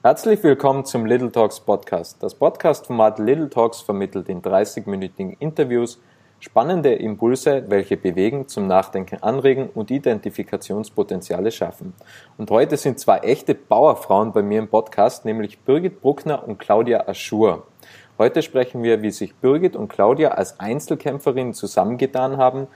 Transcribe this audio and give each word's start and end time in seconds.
Herzlich 0.00 0.40
willkommen 0.44 0.84
zum 0.84 1.06
Little 1.06 1.32
Talks 1.32 1.58
Podcast. 1.58 2.22
Das 2.22 2.32
Podcast-Format 2.32 3.18
Little 3.18 3.50
Talks 3.50 3.80
vermittelt 3.80 4.28
in 4.28 4.40
30-minütigen 4.40 5.36
Interviews 5.40 6.00
spannende 6.38 6.94
Impulse, 6.94 7.64
welche 7.66 7.96
bewegen, 7.96 8.46
zum 8.46 8.68
Nachdenken 8.68 9.20
anregen 9.24 9.68
und 9.74 9.90
Identifikationspotenziale 9.90 11.50
schaffen. 11.50 11.94
Und 12.36 12.48
heute 12.52 12.76
sind 12.76 13.00
zwei 13.00 13.18
echte 13.18 13.56
Bauerfrauen 13.56 14.32
bei 14.32 14.40
mir 14.40 14.60
im 14.60 14.68
Podcast, 14.68 15.24
nämlich 15.24 15.58
Birgit 15.58 16.00
Bruckner 16.00 16.46
und 16.46 16.60
Claudia 16.60 17.08
Aschur. 17.08 17.66
Heute 18.18 18.42
sprechen 18.42 18.84
wir, 18.84 19.02
wie 19.02 19.10
sich 19.10 19.34
Birgit 19.34 19.74
und 19.74 19.88
Claudia 19.88 20.28
als 20.28 20.60
Einzelkämpferinnen 20.60 21.54
zusammengetan 21.54 22.36
haben, 22.36 22.68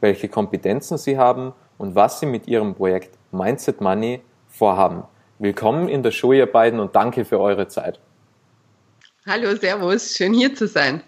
welche 0.00 0.30
Kompetenzen 0.30 0.96
sie 0.96 1.18
haben 1.18 1.52
und 1.76 1.94
was 1.94 2.20
sie 2.20 2.26
mit 2.26 2.48
ihrem 2.48 2.74
Projekt 2.74 3.18
Mindset 3.32 3.82
Money 3.82 4.22
vorhaben. 4.48 5.02
Willkommen 5.42 5.88
in 5.88 6.02
der 6.02 6.10
Show, 6.10 6.34
ihr 6.34 6.44
beiden, 6.44 6.78
und 6.80 6.94
danke 6.94 7.24
für 7.24 7.40
eure 7.40 7.66
Zeit. 7.66 7.98
Hallo, 9.26 9.56
Servus, 9.56 10.14
schön 10.14 10.34
hier 10.34 10.54
zu 10.54 10.68
sein. 10.68 11.02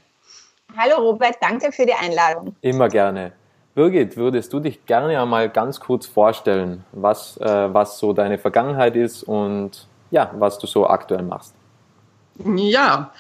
Hallo 0.75 0.97
Robert, 1.03 1.37
danke 1.43 1.71
für 1.71 1.85
die 1.85 1.93
Einladung. 1.93 2.57
Immer 2.63 2.89
gerne. 2.89 3.33
Birgit, 3.75 4.17
würdest 4.17 4.51
du 4.55 4.61
dich 4.61 4.87
gerne 4.87 5.21
einmal 5.21 5.51
ganz 5.51 5.81
kurz 5.81 6.07
vorstellen, 6.07 6.83
was, 6.93 7.37
äh, 7.43 7.75
was 7.75 7.99
so 7.99 8.15
deine 8.15 8.39
Vergangenheit 8.39 8.97
ist 8.97 9.23
und 9.23 9.87
ja, 10.11 10.31
was 10.39 10.59
du 10.59 10.67
so 10.67 10.87
aktuell 10.87 11.25
machst? 11.25 11.55
Ja, 12.43 13.13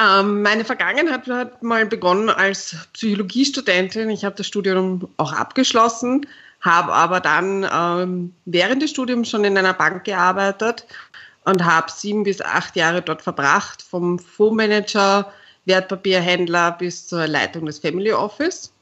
ähm, 0.00 0.42
meine 0.42 0.64
Vergangenheit 0.64 1.26
hat 1.26 1.64
mal 1.64 1.86
begonnen 1.86 2.30
als 2.30 2.88
Psychologiestudentin. 2.92 4.10
Ich 4.10 4.24
habe 4.24 4.36
das 4.36 4.46
Studium 4.46 5.08
auch 5.16 5.32
abgeschlossen, 5.32 6.24
habe 6.62 6.92
aber 6.92 7.20
dann 7.20 7.66
ähm, 7.70 8.34
während 8.44 8.82
des 8.82 8.90
Studiums 8.90 9.28
schon 9.28 9.44
in 9.44 9.58
einer 9.58 9.74
Bank 9.74 10.04
gearbeitet 10.04 10.86
und 11.44 11.64
habe 11.64 11.90
sieben 11.90 12.22
bis 12.22 12.40
acht 12.40 12.76
Jahre 12.76 13.02
dort 13.02 13.20
verbracht, 13.20 13.82
vom 13.82 14.18
Fondsmanager, 14.18 15.30
Wertpapierhändler 15.64 16.72
bis 16.72 17.06
zur 17.06 17.26
Leitung 17.26 17.66
des 17.66 17.80
Family 17.80 18.12
Office 18.12 18.72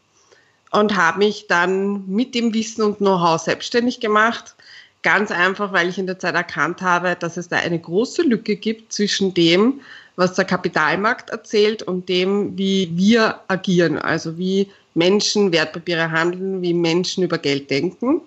und 0.70 0.96
habe 0.96 1.18
mich 1.18 1.46
dann 1.48 2.06
mit 2.06 2.34
dem 2.34 2.54
Wissen 2.54 2.82
und 2.82 2.98
Know-how 2.98 3.40
selbstständig 3.40 4.00
gemacht. 4.00 4.54
Ganz 5.02 5.30
einfach, 5.30 5.72
weil 5.72 5.88
ich 5.88 5.98
in 5.98 6.06
der 6.06 6.18
Zeit 6.18 6.34
erkannt 6.34 6.82
habe, 6.82 7.16
dass 7.18 7.38
es 7.38 7.48
da 7.48 7.56
eine 7.56 7.78
große 7.78 8.22
Lücke 8.22 8.56
gibt 8.56 8.92
zwischen 8.92 9.32
dem, 9.32 9.80
was 10.16 10.34
der 10.34 10.44
Kapitalmarkt 10.44 11.30
erzählt 11.30 11.82
und 11.82 12.10
dem, 12.10 12.58
wie 12.58 12.90
wir 12.94 13.40
agieren, 13.48 13.98
also 13.98 14.36
wie 14.36 14.70
Menschen 14.94 15.52
Wertpapiere 15.52 16.10
handeln, 16.10 16.62
wie 16.62 16.74
Menschen 16.74 17.24
über 17.24 17.38
Geld 17.38 17.70
denken. 17.70 18.22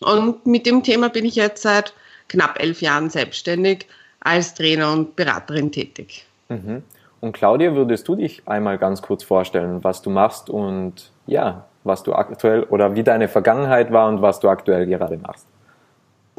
Und 0.00 0.46
mit 0.46 0.66
dem 0.66 0.82
Thema 0.82 1.08
bin 1.08 1.24
ich 1.24 1.34
jetzt 1.34 1.62
seit 1.62 1.94
knapp 2.28 2.60
elf 2.60 2.80
Jahren 2.80 3.10
selbstständig 3.10 3.86
als 4.20 4.54
Trainer 4.54 4.92
und 4.92 5.16
Beraterin 5.16 5.70
tätig. 5.70 6.26
Mhm. 6.48 6.82
Und 7.20 7.32
Claudia, 7.32 7.74
würdest 7.74 8.06
du 8.08 8.16
dich 8.16 8.42
einmal 8.46 8.78
ganz 8.78 9.00
kurz 9.00 9.24
vorstellen, 9.24 9.82
was 9.82 10.02
du 10.02 10.10
machst 10.10 10.50
und 10.50 11.10
ja, 11.26 11.64
was 11.82 12.02
du 12.02 12.12
aktuell 12.14 12.64
oder 12.64 12.94
wie 12.94 13.02
deine 13.02 13.28
Vergangenheit 13.28 13.92
war 13.92 14.08
und 14.08 14.20
was 14.20 14.40
du 14.40 14.48
aktuell 14.48 14.86
gerade 14.86 15.16
machst? 15.18 15.46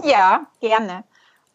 Ja, 0.03 0.45
gerne. 0.59 1.03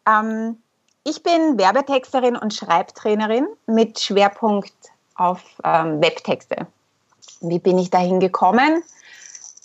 Ähm, 0.07 0.57
ich 1.03 1.23
bin 1.23 1.57
Werbetexterin 1.57 2.35
und 2.35 2.53
Schreibtrainerin 2.53 3.47
mit 3.67 3.99
Schwerpunkt 3.99 4.73
auf 5.15 5.41
ähm, 5.63 6.01
Webtexte. 6.01 6.67
Wie 7.41 7.59
bin 7.59 7.77
ich 7.77 7.89
dahin 7.89 8.19
gekommen? 8.19 8.83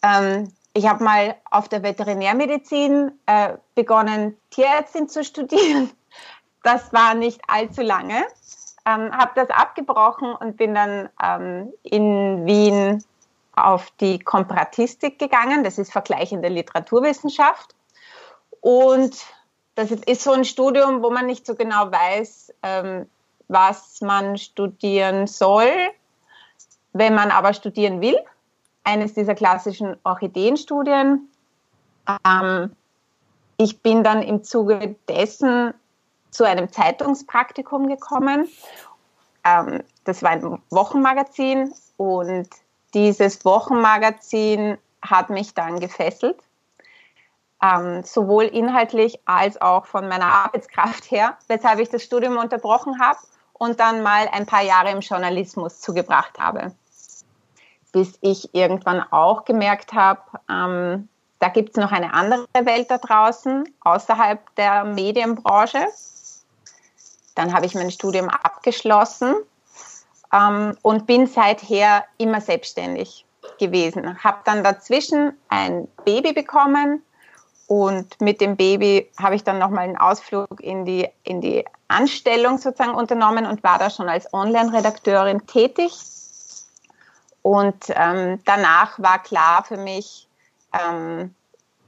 Ähm, 0.02 0.52
ich 0.72 0.86
habe 0.86 1.02
mal 1.02 1.34
auf 1.50 1.68
der 1.68 1.82
Veterinärmedizin 1.82 3.12
äh, 3.26 3.54
begonnen, 3.74 4.36
Tierärztin 4.50 5.08
zu 5.08 5.24
studieren. 5.24 5.90
Das 6.62 6.92
war 6.92 7.14
nicht 7.14 7.42
allzu 7.46 7.80
lange. 7.80 8.26
Ähm, 8.84 9.16
habe 9.16 9.30
das 9.36 9.50
abgebrochen 9.50 10.34
und 10.34 10.56
bin 10.56 10.74
dann 10.74 11.08
ähm, 11.22 11.72
in 11.84 12.44
Wien 12.44 13.04
auf 13.52 13.92
die 14.00 14.18
Komparatistik 14.18 15.20
gegangen. 15.20 15.62
Das 15.62 15.78
ist 15.78 15.92
vergleichende 15.92 16.48
Literaturwissenschaft. 16.48 17.76
Und 18.60 19.16
das 19.76 19.92
ist 19.92 20.22
so 20.22 20.32
ein 20.32 20.44
Studium, 20.44 21.02
wo 21.02 21.10
man 21.10 21.26
nicht 21.26 21.46
so 21.46 21.54
genau 21.54 21.92
weiß, 21.92 22.52
ähm, 22.62 23.08
was 23.48 24.00
man 24.00 24.36
studieren 24.36 25.26
soll. 25.26 25.70
Wenn 26.98 27.14
man 27.14 27.30
aber 27.30 27.52
studieren 27.52 28.00
will, 28.00 28.18
eines 28.86 29.14
dieser 29.14 29.34
klassischen 29.34 29.96
Orchideenstudien. 30.04 31.28
Ähm, 32.24 32.76
ich 33.58 33.82
bin 33.82 34.04
dann 34.04 34.22
im 34.22 34.44
Zuge 34.44 34.94
dessen 35.08 35.74
zu 36.30 36.44
einem 36.44 36.70
Zeitungspraktikum 36.70 37.88
gekommen. 37.88 38.48
Ähm, 39.44 39.82
das 40.04 40.22
war 40.22 40.30
ein 40.30 40.62
Wochenmagazin 40.70 41.74
und 41.96 42.48
dieses 42.94 43.44
Wochenmagazin 43.44 44.78
hat 45.02 45.30
mich 45.30 45.52
dann 45.54 45.80
gefesselt, 45.80 46.38
ähm, 47.62 48.04
sowohl 48.04 48.44
inhaltlich 48.44 49.18
als 49.24 49.60
auch 49.60 49.86
von 49.86 50.08
meiner 50.08 50.32
Arbeitskraft 50.32 51.10
her, 51.10 51.36
weshalb 51.48 51.80
ich 51.80 51.88
das 51.88 52.04
Studium 52.04 52.36
unterbrochen 52.36 53.00
habe 53.00 53.18
und 53.52 53.80
dann 53.80 54.04
mal 54.04 54.28
ein 54.30 54.46
paar 54.46 54.62
Jahre 54.62 54.90
im 54.90 55.00
Journalismus 55.00 55.80
zugebracht 55.80 56.38
habe 56.38 56.72
bis 57.96 58.18
ich 58.20 58.54
irgendwann 58.54 59.02
auch 59.10 59.46
gemerkt 59.46 59.94
habe, 59.94 60.20
ähm, 60.50 61.08
da 61.38 61.48
gibt 61.48 61.70
es 61.70 61.76
noch 61.82 61.92
eine 61.92 62.12
andere 62.12 62.44
Welt 62.52 62.90
da 62.90 62.98
draußen, 62.98 63.66
außerhalb 63.80 64.54
der 64.56 64.84
Medienbranche. 64.84 65.86
Dann 67.34 67.54
habe 67.54 67.64
ich 67.64 67.74
mein 67.74 67.90
Studium 67.90 68.28
abgeschlossen 68.28 69.34
ähm, 70.30 70.76
und 70.82 71.06
bin 71.06 71.26
seither 71.26 72.04
immer 72.18 72.42
selbstständig 72.42 73.24
gewesen. 73.58 74.22
Habe 74.22 74.40
dann 74.44 74.62
dazwischen 74.62 75.32
ein 75.48 75.88
Baby 76.04 76.34
bekommen 76.34 77.02
und 77.66 78.20
mit 78.20 78.42
dem 78.42 78.58
Baby 78.58 79.10
habe 79.18 79.36
ich 79.36 79.42
dann 79.42 79.58
nochmal 79.58 79.84
einen 79.84 79.96
Ausflug 79.96 80.60
in 80.60 80.84
die, 80.84 81.08
in 81.22 81.40
die 81.40 81.64
Anstellung 81.88 82.58
sozusagen 82.58 82.94
unternommen 82.94 83.46
und 83.46 83.64
war 83.64 83.78
da 83.78 83.88
schon 83.88 84.10
als 84.10 84.30
Online-Redakteurin 84.34 85.46
tätig 85.46 85.94
und 87.46 87.76
ähm, 87.90 88.40
danach 88.44 88.98
war 88.98 89.22
klar 89.22 89.62
für 89.62 89.76
mich, 89.76 90.26
ähm, 90.72 91.32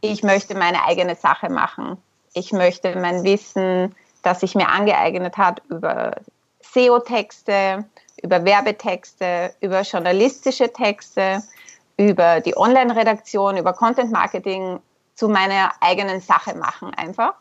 ich 0.00 0.22
möchte 0.22 0.54
meine 0.54 0.84
eigene 0.84 1.16
Sache 1.16 1.50
machen. 1.50 1.96
Ich 2.32 2.52
möchte 2.52 2.94
mein 2.96 3.24
Wissen, 3.24 3.92
das 4.22 4.38
sich 4.38 4.54
mir 4.54 4.68
angeeignet 4.68 5.36
hat, 5.36 5.60
über 5.68 6.14
SEO-Texte, 6.60 7.84
über 8.22 8.44
Werbetexte, 8.44 9.52
über 9.60 9.80
journalistische 9.80 10.72
Texte, 10.72 11.42
über 11.96 12.40
die 12.40 12.56
Online-Redaktion, 12.56 13.56
über 13.56 13.72
Content-Marketing 13.72 14.78
zu 15.16 15.28
meiner 15.28 15.72
eigenen 15.80 16.20
Sache 16.20 16.54
machen 16.54 16.94
einfach. 16.94 17.34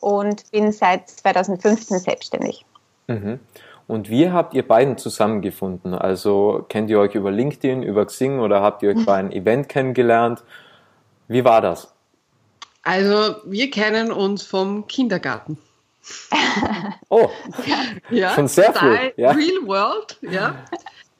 Und 0.00 0.48
bin 0.52 0.70
seit 0.70 1.10
2015 1.10 1.98
selbstständig. 1.98 2.64
Mhm. 3.08 3.40
Und 3.88 4.10
wie 4.10 4.30
habt 4.30 4.52
ihr 4.52 4.68
beiden 4.68 4.98
zusammengefunden? 4.98 5.94
Also 5.94 6.66
kennt 6.68 6.90
ihr 6.90 7.00
euch 7.00 7.14
über 7.14 7.30
LinkedIn, 7.30 7.82
über 7.82 8.04
Xing 8.04 8.38
oder 8.38 8.60
habt 8.60 8.82
ihr 8.82 8.90
euch 8.90 9.04
bei 9.06 9.14
einem 9.14 9.30
Event 9.30 9.70
kennengelernt? 9.70 10.44
Wie 11.26 11.42
war 11.42 11.62
das? 11.62 11.90
Also 12.82 13.36
wir 13.46 13.70
kennen 13.70 14.12
uns 14.12 14.44
vom 14.44 14.86
Kindergarten. 14.86 15.58
Oh, 17.10 17.30
ja, 18.10 18.34
schon 18.34 18.48
sehr 18.48 18.72
früh. 18.74 18.96
Ja. 19.16 19.30
Real 19.30 19.66
World, 19.66 20.18
ja. 20.20 20.54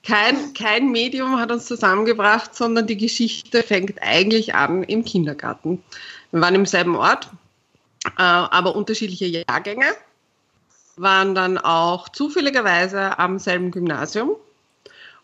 Kein, 0.03 0.53
kein 0.53 0.91
Medium 0.91 1.39
hat 1.39 1.51
uns 1.51 1.65
zusammengebracht, 1.65 2.55
sondern 2.55 2.87
die 2.87 2.99
Geschichte 2.99 3.63
fängt 3.63 4.03
eigentlich 4.03 4.55
an 4.55 4.83
im 4.83 5.05
Kindergarten. 5.05 5.83
Wir 6.31 6.43
waren 6.43 6.55
im 6.55 6.67
selben 6.67 6.95
Ort, 6.97 7.31
äh, 8.05 8.11
aber 8.19 8.77
unterschiedliche 8.77 9.27
Jahrgänge 9.27 9.87
waren 11.01 11.35
dann 11.35 11.59
auch 11.59 12.09
zufälligerweise 12.09 13.19
am 13.19 13.39
selben 13.39 13.71
Gymnasium 13.71 14.37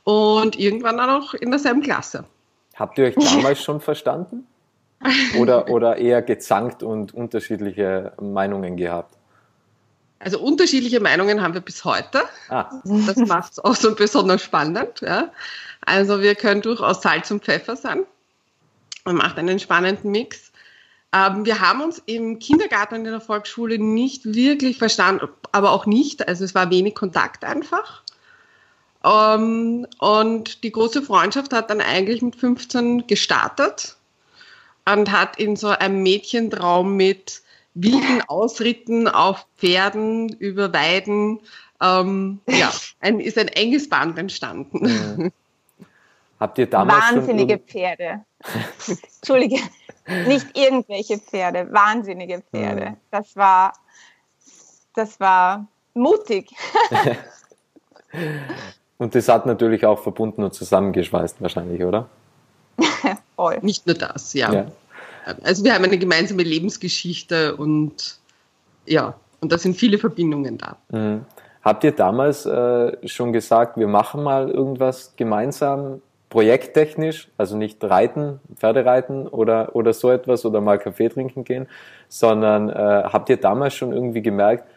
und 0.05 0.59
irgendwann 0.59 0.99
dann 0.99 1.11
auch 1.11 1.35
in 1.35 1.51
derselben 1.51 1.83
Klasse. 1.83 2.25
Habt 2.77 2.99
ihr 2.99 3.07
euch 3.07 3.15
damals 3.15 3.63
schon 3.63 3.81
verstanden? 3.81 4.47
Oder, 5.39 5.69
oder 5.69 5.97
eher 5.97 6.23
gezankt 6.23 6.83
und 6.83 7.13
unterschiedliche 7.13 8.13
Meinungen 8.21 8.77
gehabt? 8.77 9.15
Also 10.19 10.41
unterschiedliche 10.41 11.01
Meinungen 11.01 11.43
haben 11.43 11.53
wir 11.53 11.61
bis 11.61 11.85
heute. 11.85 12.23
Ah. 12.49 12.71
Das 12.85 13.17
macht 13.17 13.53
es 13.53 13.59
auch 13.59 13.75
so 13.75 13.95
besonders 13.95 14.43
spannend. 14.43 15.03
Ja. 15.03 15.31
Also 15.83 16.23
wir 16.23 16.35
können 16.35 16.63
durchaus 16.63 17.03
Salz 17.03 17.31
und 17.31 17.45
Pfeffer 17.45 17.77
sein. 17.77 18.05
Man 19.05 19.17
macht 19.17 19.39
einen 19.39 19.59
spannenden 19.59 20.11
Mix. 20.11 20.51
Ähm, 21.15 21.47
wir 21.47 21.61
haben 21.61 21.81
uns 21.81 22.03
im 22.07 22.41
Kindergarten 22.41 22.97
und 22.97 23.05
in 23.05 23.13
der 23.13 23.21
Volksschule 23.21 23.79
nicht 23.79 24.25
wirklich 24.25 24.79
verstanden, 24.79 25.29
aber 25.53 25.71
auch 25.71 25.87
nicht. 25.87 26.27
Also 26.27 26.45
es 26.45 26.55
war 26.55 26.71
wenig 26.71 26.95
Kontakt 26.95 27.45
einfach. 27.45 28.03
Ähm, 29.05 29.87
und 29.99 30.65
die 30.65 30.73
große 30.73 31.03
Freundschaft 31.03 31.53
hat 31.53 31.71
dann 31.71 31.81
eigentlich 31.81 32.21
mit 32.21 32.35
15 32.35 33.07
gestartet 33.07 33.97
und 34.87 35.13
hat 35.13 35.39
in 35.39 35.55
so 35.55 35.69
einem 35.69 36.03
Mädchentraum 36.03 36.97
mit 36.97 37.43
wilden 37.75 38.23
Ausritten 38.27 39.07
auf 39.07 39.47
Pferden 39.57 40.31
über 40.31 40.73
Weiden. 40.73 41.41
Ähm, 41.81 42.41
ja, 42.49 42.73
ein, 43.01 43.21
ist 43.21 43.39
ein 43.39 43.49
enges 43.49 43.89
Band 43.89 44.19
entstanden. 44.19 44.89
Ja. 44.89 45.29
Habt 46.41 46.59
ihr 46.59 46.67
damals 46.67 47.17
Wahnsinnige 47.17 47.59
Pferde. 47.59 48.25
Entschuldige, 49.17 49.61
nicht 50.07 50.57
irgendwelche 50.57 51.19
Pferde, 51.19 51.73
wahnsinnige 51.73 52.43
Pferde. 52.51 52.83
Ja. 52.83 52.97
Das 53.11 53.37
war, 53.37 53.73
das 54.95 55.19
war 55.21 55.67
mutig. 55.95 56.51
und 58.99 59.15
das 59.15 59.29
hat 59.29 59.47
natürlich 59.47 59.87
auch 59.87 60.03
verbunden 60.03 60.43
und 60.43 60.55
zusammengeschweißt 60.55 61.41
wahrscheinlich, 61.41 61.83
oder? 61.83 62.09
Voll. 63.37 63.59
Nicht 63.63 63.87
nur 63.87 63.97
das, 63.97 64.35
ja. 64.35 64.53
ja. 64.53 64.67
Also 65.43 65.65
wir 65.65 65.75
haben 65.75 65.85
eine 65.85 65.99
gemeinsame 65.99 66.43
Lebensgeschichte 66.43 67.57
und 67.57 68.19
ja, 68.87 69.15
und 69.41 69.53
da 69.53 69.59
sind 69.59 69.77
viele 69.77 69.99
Verbindungen 69.99 70.59
da. 70.59 70.77
Mhm. 70.91 71.25
Habt 71.63 71.83
ihr 71.83 71.93
damals 71.93 72.45
äh, 72.45 73.09
schon 73.09 73.33
gesagt, 73.33 73.79
wir 73.79 73.89
machen 73.89 74.23
mal 74.23 74.51
irgendwas 74.51 75.15
gemeinsam, 75.17 76.03
projekttechnisch, 76.35 77.29
also 77.39 77.57
nicht 77.57 77.85
reiten, 77.85 78.41
Pferdereiten 78.57 79.29
oder, 79.29 79.77
oder 79.77 79.93
so 79.93 80.11
etwas 80.11 80.45
oder 80.45 80.61
mal 80.61 80.81
Kaffee 80.81 81.09
trinken 81.09 81.45
gehen, 81.45 81.69
sondern 82.09 82.71
äh, 82.71 82.75
habt 83.05 83.29
ihr 83.29 83.37
damals 83.37 83.75
schon 83.75 83.93
irgendwie 83.93 84.21
gemerkt, 84.21 84.69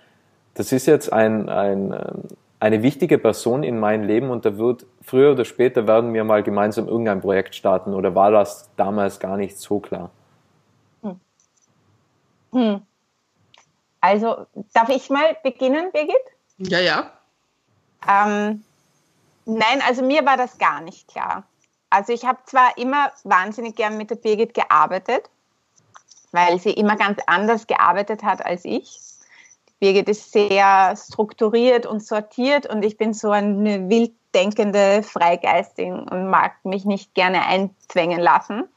das 0.53 0.71
ist 0.71 0.85
jetzt 0.85 1.11
ein, 1.11 1.49
ein, 1.49 1.93
ähm, 1.93 2.23
eine 2.59 2.83
wichtige 2.83 3.17
Person 3.17 3.63
in 3.63 3.79
meinem 3.79 4.03
Leben 4.03 4.29
und 4.29 4.45
da 4.45 4.59
wird 4.59 4.85
früher 5.01 5.31
oder 5.31 5.45
später 5.45 5.87
werden 5.87 6.13
wir 6.13 6.23
mal 6.23 6.43
gemeinsam 6.43 6.87
irgendein 6.87 7.21
Projekt 7.21 7.55
starten 7.55 7.95
oder 7.95 8.13
war 8.13 8.29
das 8.29 8.69
damals 8.75 9.19
gar 9.19 9.35
nicht 9.35 9.57
so 9.57 9.79
klar? 9.79 10.11
Hm. 11.01 11.19
Hm. 12.51 12.81
Also 13.99 14.45
darf 14.75 14.89
ich 14.89 15.09
mal 15.09 15.35
beginnen, 15.41 15.91
Birgit? 15.91 16.15
Ja, 16.59 16.79
ja. 16.79 17.11
Ähm, 18.07 18.63
nein, 19.47 19.81
also 19.87 20.03
mir 20.03 20.25
war 20.25 20.37
das 20.37 20.57
gar 20.57 20.81
nicht 20.81 21.07
klar. 21.07 21.43
Also 21.89 22.13
ich 22.13 22.25
habe 22.25 22.39
zwar 22.45 22.77
immer 22.77 23.11
wahnsinnig 23.23 23.75
gern 23.75 23.97
mit 23.97 24.09
der 24.09 24.15
Birgit 24.15 24.53
gearbeitet, 24.53 25.29
weil 26.31 26.59
sie 26.59 26.71
immer 26.71 26.97
ganz 26.97 27.19
anders 27.27 27.65
gearbeitet 27.65 28.23
hat 28.23 28.45
als 28.45 28.65
ich. 28.65 28.99
Birgit 29.79 30.09
ist 30.09 30.31
sehr 30.31 30.95
strukturiert 30.97 31.85
und 31.85 32.03
sortiert 32.03 32.65
und 32.67 32.83
ich 32.83 32.97
bin 32.97 33.13
so 33.13 33.31
eine 33.31 33.89
wild 33.89 34.13
denkende 34.33 35.03
Freigeistin 35.03 35.93
und 35.93 36.29
mag 36.29 36.53
mich 36.63 36.85
nicht 36.85 37.13
gerne 37.13 37.45
einzwängen 37.45 38.19
lassen. 38.19 38.67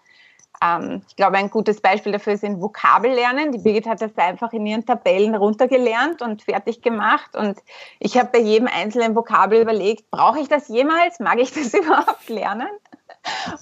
Ähm, 0.63 1.03
ich 1.09 1.17
glaube, 1.17 1.37
ein 1.39 1.51
gutes 1.51 1.81
Beispiel 1.81 2.13
dafür 2.13 2.37
sind 2.37 2.61
Vokabellernen. 2.61 3.53
Die 3.53 3.59
Birgit 3.59 3.87
hat 3.87 4.03
das 4.03 4.17
einfach 4.17 4.53
in 4.53 4.67
ihren 4.67 4.85
Tabellen 4.85 5.35
runtergelernt 5.35 6.23
und 6.23 6.43
fertig 6.43 6.83
gemacht. 6.83 7.35
Und 7.35 7.59
ich 7.99 8.19
habe 8.19 8.31
bei 8.33 8.41
jedem 8.41 8.69
einzelnen 8.69 9.15
Vokabel 9.15 9.63
überlegt, 9.63 10.11
brauche 10.11 10.41
ich 10.41 10.49
das 10.49 10.69
jemals? 10.69 11.21
Mag 11.21 11.39
ich 11.39 11.53
das 11.53 11.73
überhaupt 11.75 12.29
lernen? 12.29 12.69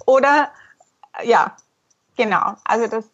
Oder 0.06 0.50
ja, 1.22 1.56
genau. 2.16 2.54
Also 2.64 2.86
das 2.86 3.08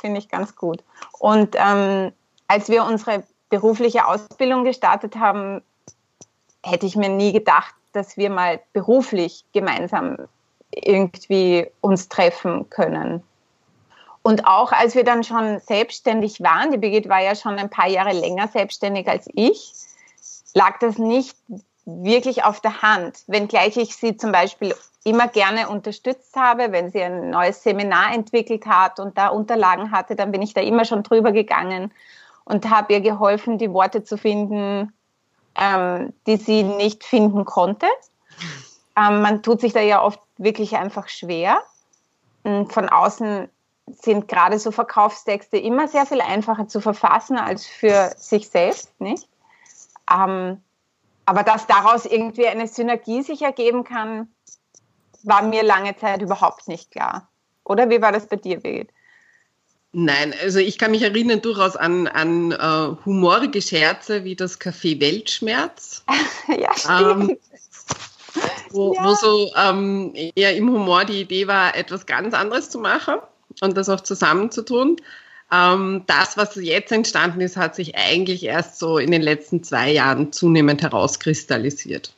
finde 0.00 0.18
ich 0.18 0.28
ganz 0.28 0.56
gut. 0.56 0.82
Und 1.18 1.56
ähm, 1.58 2.12
als 2.48 2.68
wir 2.68 2.84
unsere 2.84 3.24
berufliche 3.50 4.06
Ausbildung 4.06 4.64
gestartet 4.64 5.16
haben, 5.16 5.62
hätte 6.64 6.86
ich 6.86 6.96
mir 6.96 7.08
nie 7.08 7.32
gedacht, 7.32 7.74
dass 7.92 8.16
wir 8.16 8.30
mal 8.30 8.60
beruflich 8.72 9.44
gemeinsam 9.52 10.16
irgendwie 10.72 11.66
uns 11.80 12.08
treffen 12.08 12.68
können. 12.70 13.22
Und 14.22 14.46
auch 14.46 14.72
als 14.72 14.94
wir 14.94 15.04
dann 15.04 15.24
schon 15.24 15.60
selbstständig 15.60 16.40
waren, 16.40 16.70
die 16.70 16.78
Birgit 16.78 17.08
war 17.08 17.22
ja 17.22 17.34
schon 17.34 17.58
ein 17.58 17.70
paar 17.70 17.88
Jahre 17.88 18.12
länger 18.12 18.48
selbstständig 18.48 19.08
als 19.08 19.28
ich, 19.32 19.72
lag 20.54 20.78
das 20.78 20.98
nicht 20.98 21.36
wirklich 21.86 22.44
auf 22.44 22.60
der 22.60 22.82
Hand. 22.82 23.24
Wenngleich 23.26 23.76
ich 23.76 23.96
sie 23.96 24.16
zum 24.16 24.30
Beispiel 24.30 24.74
immer 25.04 25.28
gerne 25.28 25.68
unterstützt 25.68 26.36
habe, 26.36 26.72
wenn 26.72 26.90
sie 26.90 27.02
ein 27.02 27.30
neues 27.30 27.62
Seminar 27.62 28.12
entwickelt 28.12 28.66
hat 28.66 29.00
und 29.00 29.16
da 29.16 29.28
Unterlagen 29.28 29.92
hatte, 29.92 30.14
dann 30.14 30.30
bin 30.30 30.42
ich 30.42 30.52
da 30.52 30.60
immer 30.60 30.84
schon 30.84 31.02
drüber 31.02 31.32
gegangen 31.32 31.90
und 32.44 32.68
habe 32.68 32.92
ihr 32.92 33.00
geholfen, 33.00 33.56
die 33.56 33.72
Worte 33.72 34.04
zu 34.04 34.18
finden, 34.18 34.92
ähm, 35.58 36.12
die 36.26 36.36
sie 36.36 36.62
nicht 36.62 37.04
finden 37.04 37.46
konnte. 37.46 37.86
Ähm, 39.00 39.22
man 39.22 39.42
tut 39.42 39.60
sich 39.60 39.72
da 39.72 39.80
ja 39.80 40.02
oft 40.02 40.20
wirklich 40.36 40.76
einfach 40.76 41.08
schwer. 41.08 41.62
Und 42.42 42.72
von 42.72 42.88
außen 42.88 43.48
sind 43.86 44.28
gerade 44.28 44.58
so 44.58 44.70
Verkaufstexte 44.70 45.56
immer 45.56 45.88
sehr 45.88 46.06
viel 46.06 46.20
einfacher 46.20 46.68
zu 46.68 46.80
verfassen 46.80 47.36
als 47.36 47.66
für 47.66 48.12
sich 48.16 48.48
selbst, 48.48 49.00
nicht? 49.00 49.28
Ähm, 50.12 50.62
aber 51.26 51.42
dass 51.42 51.66
daraus 51.66 52.06
irgendwie 52.06 52.46
eine 52.46 52.66
Synergie 52.66 53.22
sich 53.22 53.42
ergeben 53.42 53.84
kann, 53.84 54.28
war 55.22 55.42
mir 55.42 55.62
lange 55.62 55.96
Zeit 55.96 56.22
überhaupt 56.22 56.66
nicht 56.66 56.90
klar. 56.90 57.28
Oder 57.64 57.90
wie 57.90 58.00
war 58.00 58.10
das 58.10 58.26
bei 58.26 58.36
dir, 58.36 58.58
Birgit? 58.58 58.90
Nein, 59.92 60.34
also 60.40 60.60
ich 60.60 60.78
kann 60.78 60.92
mich 60.92 61.02
erinnern 61.02 61.42
durchaus 61.42 61.76
an, 61.76 62.06
an 62.06 62.52
uh, 62.52 62.96
humorige 63.04 63.60
Scherze 63.60 64.22
wie 64.24 64.36
das 64.36 64.60
Café 64.60 65.00
Weltschmerz. 65.00 66.04
ja, 66.48 66.72
stimmt. 66.76 67.30
Ähm, 67.30 67.38
wo, 68.70 68.94
ja. 68.94 69.04
wo, 69.04 69.14
so 69.14 69.50
ähm, 69.56 70.12
eher 70.14 70.56
im 70.56 70.70
Humor 70.70 71.04
die 71.04 71.20
Idee 71.20 71.46
war, 71.46 71.76
etwas 71.76 72.06
ganz 72.06 72.34
anderes 72.34 72.70
zu 72.70 72.78
machen 72.78 73.16
und 73.60 73.76
das 73.76 73.88
auch 73.88 74.00
zusammenzutun. 74.00 74.96
Ähm, 75.52 76.04
das, 76.06 76.36
was 76.36 76.54
jetzt 76.56 76.92
entstanden 76.92 77.40
ist, 77.40 77.56
hat 77.56 77.74
sich 77.74 77.96
eigentlich 77.96 78.44
erst 78.44 78.78
so 78.78 78.98
in 78.98 79.10
den 79.10 79.22
letzten 79.22 79.62
zwei 79.64 79.90
Jahren 79.90 80.32
zunehmend 80.32 80.82
herauskristallisiert. 80.82 82.14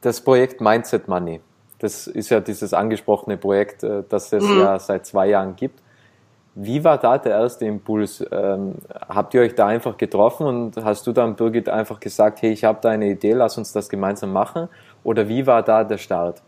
Das 0.00 0.20
Projekt 0.20 0.60
Mindset 0.60 1.08
Money 1.08 1.40
das 1.80 2.06
ist 2.06 2.28
ja 2.28 2.40
dieses 2.40 2.72
angesprochene 2.74 3.36
Projekt, 3.36 3.82
äh, 3.82 4.04
das 4.08 4.32
es 4.32 4.44
mhm. 4.44 4.60
ja 4.60 4.78
seit 4.78 5.06
zwei 5.06 5.28
Jahren 5.28 5.56
gibt. 5.56 5.80
Wie 6.54 6.82
war 6.82 6.98
da 6.98 7.16
der 7.16 7.32
erste 7.32 7.64
Impuls? 7.64 8.24
Ähm, 8.32 8.74
habt 9.08 9.34
ihr 9.34 9.42
euch 9.42 9.54
da 9.54 9.66
einfach 9.66 9.96
getroffen 9.96 10.46
und 10.46 10.76
hast 10.84 11.06
du 11.06 11.12
dann, 11.12 11.36
Birgit, 11.36 11.68
einfach 11.68 12.00
gesagt, 12.00 12.42
hey, 12.42 12.52
ich 12.52 12.64
habe 12.64 12.80
da 12.82 12.90
eine 12.90 13.08
Idee, 13.10 13.32
lass 13.32 13.56
uns 13.56 13.72
das 13.72 13.88
gemeinsam 13.88 14.32
machen? 14.32 14.68
Oder 15.04 15.28
wie 15.28 15.46
war 15.46 15.62
da 15.62 15.84
der 15.84 15.98
Start? 15.98 16.42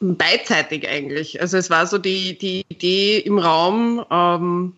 Beidseitig 0.00 0.88
eigentlich. 0.88 1.40
Also 1.40 1.56
es 1.56 1.70
war 1.70 1.86
so 1.86 1.98
die, 1.98 2.36
die 2.38 2.64
Idee 2.68 3.18
im 3.18 3.38
Raum, 3.38 4.04
ähm, 4.10 4.76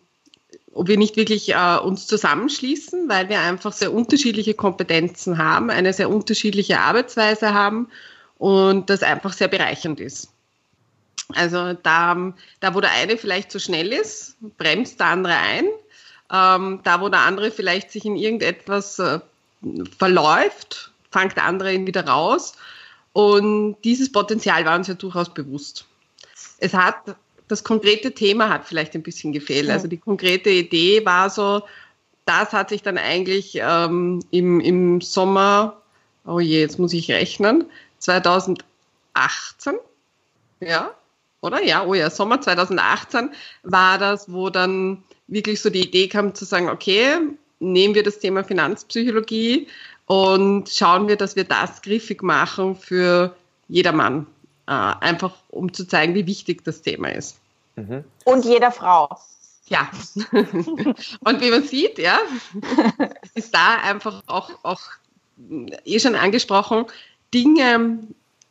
ob 0.73 0.89
wir 0.89 0.99
nicht 0.99 1.17
wirklich 1.17 1.55
äh, 1.55 1.79
uns 1.79 2.07
zusammenschließen, 2.07 3.09
weil 3.09 3.29
wir 3.29 3.41
einfach 3.41 3.73
sehr 3.73 3.93
unterschiedliche 3.93 4.55
Kompetenzen 4.55 5.39
haben, 5.39 5.71
eine 5.71 5.93
sehr 5.93 6.11
unterschiedliche 6.11 6.81
Arbeitsweise 6.81 7.55
haben 7.55 7.89
und 8.39 8.91
das 8.91 9.03
einfach 9.03 9.33
sehr 9.33 9.49
bereichernd 9.49 10.01
ist. 10.01 10.33
Also 11.35 11.73
da, 11.73 12.33
da 12.61 12.75
wo 12.75 12.81
der 12.81 12.93
eine 12.93 13.17
vielleicht 13.17 13.51
zu 13.51 13.59
schnell 13.59 13.93
ist, 13.93 14.37
bremst 14.59 15.01
der 15.01 15.09
andere 15.09 15.35
ein. 15.35 15.65
Ähm, 16.33 16.81
da 16.83 17.01
wo 17.01 17.09
der 17.09 17.21
andere 17.21 17.51
vielleicht 17.51 17.91
sich 17.91 18.05
in 18.05 18.17
irgendetwas 18.17 18.99
äh, 18.99 19.21
verläuft, 19.99 20.93
fängt 21.11 21.37
der 21.37 21.45
andere 21.45 21.73
ihn 21.73 21.87
wieder 21.87 22.07
raus. 22.07 22.55
Und 23.13 23.77
dieses 23.85 24.13
Potenzial 24.13 24.65
war 24.65 24.77
uns 24.77 24.89
ja 24.89 24.95
durchaus 24.95 25.33
bewusst. 25.33 25.87
Es 26.59 26.75
hat, 26.75 27.17
das 27.49 27.65
konkrete 27.65 28.13
Thema 28.13 28.49
hat 28.49 28.67
vielleicht 28.67 28.95
ein 28.95 29.03
bisschen 29.03 29.33
gefehlt. 29.33 29.71
Also 29.71 29.89
die 29.89 29.99
konkrete 29.99 30.51
Idee 30.51 31.05
war 31.07 31.31
so, 31.31 31.63
das 32.27 32.53
hat 32.53 32.69
sich 32.69 32.83
dann 32.83 32.99
eigentlich 32.99 33.59
ähm, 33.63 34.23
im, 34.31 34.61
im 34.61 35.01
Sommer, 35.01 35.81
oh 36.27 36.41
je, 36.41 36.61
jetzt 36.61 36.79
muss 36.79 36.93
ich 36.93 37.11
rechnen, 37.11 37.65
2018, 38.01 38.65
ja, 40.61 40.91
oder? 41.41 41.63
Ja, 41.63 41.85
oh 41.85 41.95
ja, 41.95 42.11
Sommer 42.11 42.41
2018 42.41 43.31
war 43.63 43.99
das, 43.99 44.33
wo 44.33 44.51
dann 44.51 45.03
wirklich 45.29 45.61
so 45.61 45.71
die 45.71 45.87
Idee 45.87 46.09
kam 46.09 46.35
zu 46.35 46.45
sagen, 46.45 46.69
okay, 46.69 47.19
nehmen 47.59 47.95
wir 47.95 48.03
das 48.03 48.19
Thema 48.19 48.45
Finanzpsychologie 48.45 49.69
und 50.07 50.69
schauen 50.69 51.09
wir, 51.09 51.17
dass 51.17 51.37
wir 51.37 51.45
das 51.45 51.83
griffig 51.83 52.23
machen 52.23 52.77
für 52.77 53.37
jedermann. 53.69 54.27
Äh, 54.69 54.73
einfach 54.73 55.35
um 55.49 55.73
zu 55.73 55.87
zeigen, 55.87 56.15
wie 56.15 56.27
wichtig 56.27 56.65
das 56.65 56.83
Thema 56.83 57.09
ist. 57.09 57.39
Mhm. 57.77 58.05
Und 58.25 58.45
jeder 58.45 58.73
Frau. 58.73 59.09
Ja. 59.69 59.91
und 60.33 61.41
wie 61.41 61.51
man 61.51 61.63
sieht, 61.63 61.99
ja, 61.99 62.19
ist 63.35 63.55
da 63.55 63.77
einfach 63.83 64.23
auch, 64.27 64.51
auch 64.63 64.81
eh 65.85 65.99
schon 65.99 66.15
angesprochen, 66.15 66.87
Dinge 67.35 67.99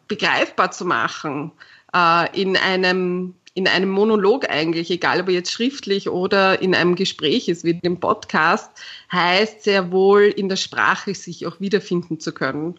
begreifbar 0.08 0.72
zu 0.72 0.86
machen 0.86 1.52
äh, 1.96 2.42
in 2.42 2.58
einem 2.58 3.36
in 3.58 3.70
einem 3.70 3.90
Monolog 3.90 4.50
eigentlich, 4.50 4.92
egal 4.92 5.22
ob 5.22 5.30
jetzt 5.30 5.50
schriftlich 5.50 6.10
oder 6.10 6.62
in 6.62 6.76
einem 6.76 6.96
Gespräch 6.96 7.48
ist, 7.48 7.64
wie 7.64 7.74
dem 7.74 8.02
Podcast, 8.02 8.70
heißt 9.14 9.64
sehr 9.64 9.94
wohl 9.94 10.24
in 10.24 10.50
der 10.50 10.58
Sprache 10.58 11.16
sich 11.16 11.48
auch 11.48 11.62
wiederfinden 11.62 12.20
zu 12.20 12.34
können. 12.34 12.78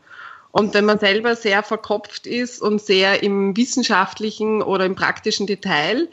Und 0.53 0.75
wenn 0.75 0.85
man 0.85 0.99
selber 0.99 1.35
sehr 1.35 1.63
verkopft 1.63 2.27
ist 2.27 2.61
und 2.61 2.83
sehr 2.83 3.23
im 3.23 3.57
wissenschaftlichen 3.57 4.61
oder 4.61 4.85
im 4.85 4.95
praktischen 4.95 5.47
Detail, 5.47 6.09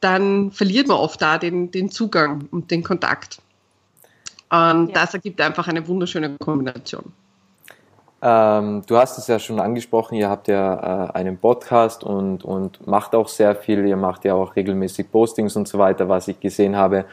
dann 0.00 0.50
verliert 0.50 0.88
man 0.88 0.96
oft 0.96 1.22
da 1.22 1.38
den, 1.38 1.70
den 1.70 1.88
Zugang 1.88 2.48
und 2.50 2.72
den 2.72 2.82
Kontakt. 2.82 3.38
Und 4.50 4.88
ja. 4.88 4.94
das 4.94 5.14
ergibt 5.14 5.40
einfach 5.40 5.68
eine 5.68 5.86
wunderschöne 5.86 6.36
Kombination. 6.38 7.12
Ähm, 8.20 8.82
du 8.86 8.96
hast 8.96 9.16
es 9.18 9.28
ja 9.28 9.38
schon 9.38 9.60
angesprochen, 9.60 10.16
ihr 10.16 10.28
habt 10.28 10.48
ja 10.48 11.06
äh, 11.08 11.12
einen 11.12 11.38
Podcast 11.38 12.02
und, 12.02 12.44
und 12.44 12.84
macht 12.86 13.14
auch 13.14 13.28
sehr 13.28 13.54
viel, 13.54 13.86
ihr 13.86 13.96
macht 13.96 14.24
ja 14.24 14.34
auch 14.34 14.56
regelmäßig 14.56 15.10
Postings 15.12 15.54
und 15.54 15.68
so 15.68 15.78
weiter, 15.78 16.08
was 16.08 16.26
ich 16.26 16.40
gesehen 16.40 16.74
habe. 16.74 17.04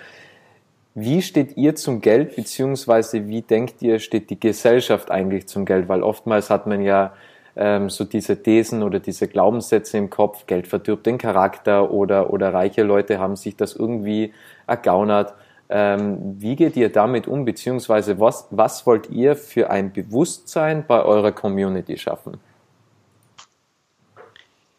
Wie 0.96 1.22
steht 1.22 1.58
ihr 1.58 1.76
zum 1.76 2.02
Geld, 2.02 2.36
beziehungsweise 2.36 3.28
wie 3.28 3.42
denkt 3.42 3.82
ihr, 3.82 4.00
steht 4.00 4.30
die 4.30 4.40
Gesellschaft 4.40 5.12
eigentlich 5.12 5.48
zum 5.48 5.66
Geld? 5.66 5.90
Weil 5.90 6.02
oftmals 6.02 6.50
hat 6.50 6.66
man 6.66 6.82
ja 6.82 7.14
ähm, 7.56 7.90
so 7.90 8.04
diese 8.04 8.42
Thesen 8.42 8.82
oder 8.82 9.00
diese 9.00 9.28
Glaubenssätze 9.28 9.98
im 9.98 10.10
Kopf, 10.10 10.46
Geld 10.48 10.68
verdirbt 10.68 11.06
den 11.06 11.18
Charakter 11.18 11.92
oder, 11.92 12.32
oder 12.32 12.54
reiche 12.54 12.84
Leute 12.84 13.20
haben 13.20 13.36
sich 13.36 13.56
das 13.56 13.76
irgendwie 13.76 14.34
ergaunert. 14.68 15.34
Ähm, 15.70 16.36
wie 16.40 16.56
geht 16.56 16.76
ihr 16.76 16.90
damit 16.90 17.28
um, 17.28 17.44
beziehungsweise 17.44 18.20
was, 18.20 18.48
was 18.52 18.86
wollt 18.86 19.10
ihr 19.10 19.36
für 19.36 19.70
ein 19.70 19.92
Bewusstsein 19.92 20.86
bei 20.86 21.04
eurer 21.04 21.32
Community 21.32 21.98
schaffen? 21.98 22.38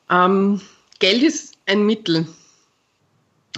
Ähm, 0.09 0.61
Geld 1.01 1.23
ist 1.23 1.55
ein 1.67 1.85
Mittel. 1.85 2.27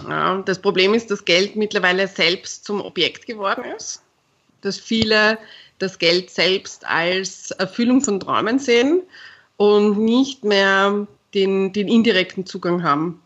Ja, 0.09 0.43
das 0.43 0.59
Problem 0.61 0.95
ist, 0.95 1.11
dass 1.11 1.25
Geld 1.25 1.57
mittlerweile 1.57 2.07
selbst 2.09 2.65
zum 2.65 2.81
Objekt 2.81 3.27
geworden 3.27 3.65
ist, 3.77 4.03
dass 4.63 4.79
viele 4.79 5.39
das 5.79 5.99
Geld 5.99 6.31
selbst 6.31 6.87
als 6.87 7.51
Erfüllung 7.53 8.01
von 8.01 8.21
Träumen 8.21 8.59
sehen 8.59 9.03
und 9.57 9.99
nicht 9.99 10.45
mehr 10.45 11.07
den, 11.35 11.73
den 11.73 11.89
indirekten 11.89 12.47
Zugang 12.47 12.83
haben. 12.83 13.21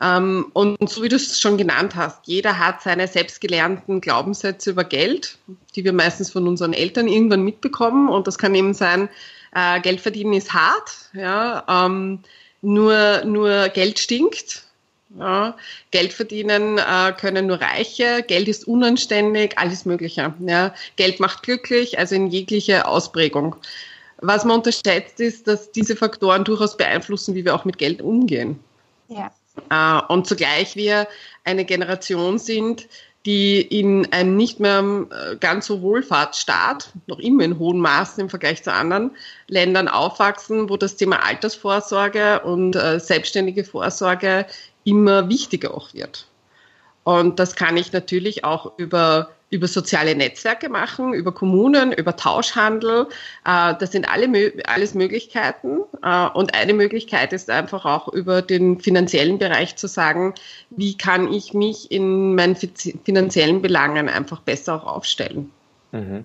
Ähm, 0.00 0.46
und 0.54 0.88
so 0.88 1.02
wie 1.02 1.08
du 1.08 1.16
es 1.16 1.38
schon 1.38 1.58
genannt 1.58 1.94
hast, 1.96 2.26
jeder 2.26 2.58
hat 2.58 2.82
seine 2.82 3.06
selbstgelernten 3.06 4.00
Glaubenssätze 4.00 4.70
über 4.70 4.84
Geld, 4.84 5.36
die 5.76 5.84
wir 5.84 5.92
meistens 5.92 6.30
von 6.30 6.48
unseren 6.48 6.72
Eltern 6.72 7.08
irgendwann 7.08 7.42
mitbekommen. 7.42 8.08
Und 8.08 8.26
das 8.26 8.38
kann 8.38 8.54
eben 8.54 8.72
sein, 8.74 9.08
äh, 9.54 9.80
Geld 9.80 10.00
verdienen 10.00 10.32
ist 10.32 10.52
hart, 10.52 11.10
ja, 11.12 11.64
ähm, 11.68 12.20
nur, 12.62 13.22
nur 13.24 13.68
Geld 13.68 13.98
stinkt. 13.98 14.64
Ja, 15.18 15.58
Geld 15.90 16.14
verdienen 16.14 16.78
äh, 16.78 17.12
können 17.12 17.46
nur 17.46 17.60
Reiche, 17.60 18.24
Geld 18.26 18.48
ist 18.48 18.66
unanständig, 18.66 19.58
alles 19.58 19.84
Mögliche. 19.84 20.32
Ja. 20.40 20.74
Geld 20.96 21.20
macht 21.20 21.42
glücklich, 21.42 21.98
also 21.98 22.14
in 22.14 22.28
jegliche 22.28 22.86
Ausprägung. 22.86 23.56
Was 24.22 24.46
man 24.46 24.56
unterschätzt, 24.58 25.20
ist, 25.20 25.48
dass 25.48 25.70
diese 25.70 25.96
Faktoren 25.96 26.44
durchaus 26.44 26.78
beeinflussen, 26.78 27.34
wie 27.34 27.44
wir 27.44 27.54
auch 27.54 27.66
mit 27.66 27.76
Geld 27.76 28.00
umgehen. 28.00 28.58
Ja. 29.08 29.30
Äh, 29.70 30.00
und 30.08 30.26
zugleich 30.26 30.76
wir 30.76 31.08
eine 31.44 31.64
Generation 31.64 32.38
sind, 32.38 32.88
die 33.24 33.60
in 33.60 34.12
einem 34.12 34.36
nicht 34.36 34.58
mehr 34.58 35.06
äh, 35.10 35.36
ganz 35.36 35.66
so 35.66 35.80
Wohlfahrtsstaat, 35.80 36.92
noch 37.06 37.18
immer 37.18 37.44
in 37.44 37.58
hohen 37.58 37.78
Maßen 37.78 38.22
im 38.22 38.30
Vergleich 38.30 38.62
zu 38.62 38.72
anderen 38.72 39.12
Ländern 39.46 39.88
aufwachsen, 39.88 40.68
wo 40.68 40.76
das 40.76 40.96
Thema 40.96 41.24
Altersvorsorge 41.24 42.40
und 42.40 42.74
äh, 42.74 42.98
selbstständige 42.98 43.64
Vorsorge 43.64 44.46
immer 44.84 45.28
wichtiger 45.28 45.74
auch 45.74 45.94
wird. 45.94 46.26
Und 47.04 47.38
das 47.38 47.54
kann 47.54 47.76
ich 47.76 47.92
natürlich 47.92 48.44
auch 48.44 48.72
über 48.76 49.30
über 49.52 49.68
soziale 49.68 50.16
Netzwerke 50.16 50.68
machen, 50.70 51.12
über 51.12 51.30
Kommunen, 51.30 51.92
über 51.92 52.16
Tauschhandel. 52.16 53.06
Äh, 53.44 53.74
das 53.78 53.92
sind 53.92 54.10
alle, 54.10 54.52
alles 54.66 54.94
Möglichkeiten. 54.94 55.80
Äh, 56.02 56.28
und 56.30 56.54
eine 56.54 56.72
Möglichkeit 56.72 57.32
ist 57.34 57.50
einfach 57.50 57.84
auch 57.84 58.08
über 58.08 58.40
den 58.40 58.80
finanziellen 58.80 59.38
Bereich 59.38 59.76
zu 59.76 59.86
sagen, 59.86 60.34
wie 60.70 60.96
kann 60.96 61.30
ich 61.30 61.52
mich 61.52 61.92
in 61.92 62.34
meinen 62.34 62.56
finanziellen 62.56 63.60
Belangen 63.60 64.08
einfach 64.08 64.40
besser 64.40 64.74
auch 64.74 64.86
aufstellen. 64.86 65.52
Mhm. 65.92 66.24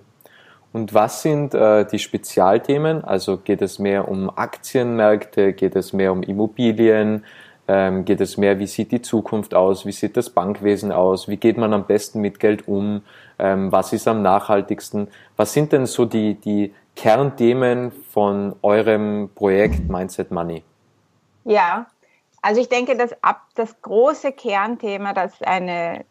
Und 0.72 0.94
was 0.94 1.22
sind 1.22 1.54
äh, 1.54 1.86
die 1.86 1.98
Spezialthemen? 1.98 3.04
Also 3.04 3.36
geht 3.36 3.62
es 3.62 3.78
mehr 3.78 4.08
um 4.08 4.30
Aktienmärkte, 4.30 5.52
geht 5.52 5.76
es 5.76 5.92
mehr 5.92 6.12
um 6.12 6.22
Immobilien? 6.22 7.24
Ähm, 7.70 8.06
geht 8.06 8.22
es 8.22 8.38
mehr, 8.38 8.58
wie 8.58 8.66
sieht 8.66 8.92
die 8.92 9.02
Zukunft 9.02 9.54
aus, 9.54 9.84
wie 9.84 9.92
sieht 9.92 10.16
das 10.16 10.30
Bankwesen 10.30 10.90
aus, 10.90 11.28
wie 11.28 11.36
geht 11.36 11.58
man 11.58 11.74
am 11.74 11.86
besten 11.86 12.22
mit 12.22 12.40
Geld 12.40 12.66
um, 12.66 13.02
ähm, 13.38 13.70
was 13.70 13.92
ist 13.92 14.08
am 14.08 14.22
nachhaltigsten. 14.22 15.08
Was 15.36 15.52
sind 15.52 15.72
denn 15.72 15.84
so 15.84 16.06
die, 16.06 16.34
die 16.34 16.74
Kernthemen 16.96 17.92
von 17.92 18.56
eurem 18.62 19.28
Projekt 19.34 19.88
Mindset 19.88 20.30
Money? 20.30 20.64
Ja, 21.44 21.86
also 22.40 22.60
ich 22.60 22.68
denke, 22.68 22.96
dass 22.96 23.12
ab 23.22 23.42
das 23.54 23.80
große 23.82 24.32
Kernthema, 24.32 25.12
das 25.12 25.42
eine, 25.42 26.04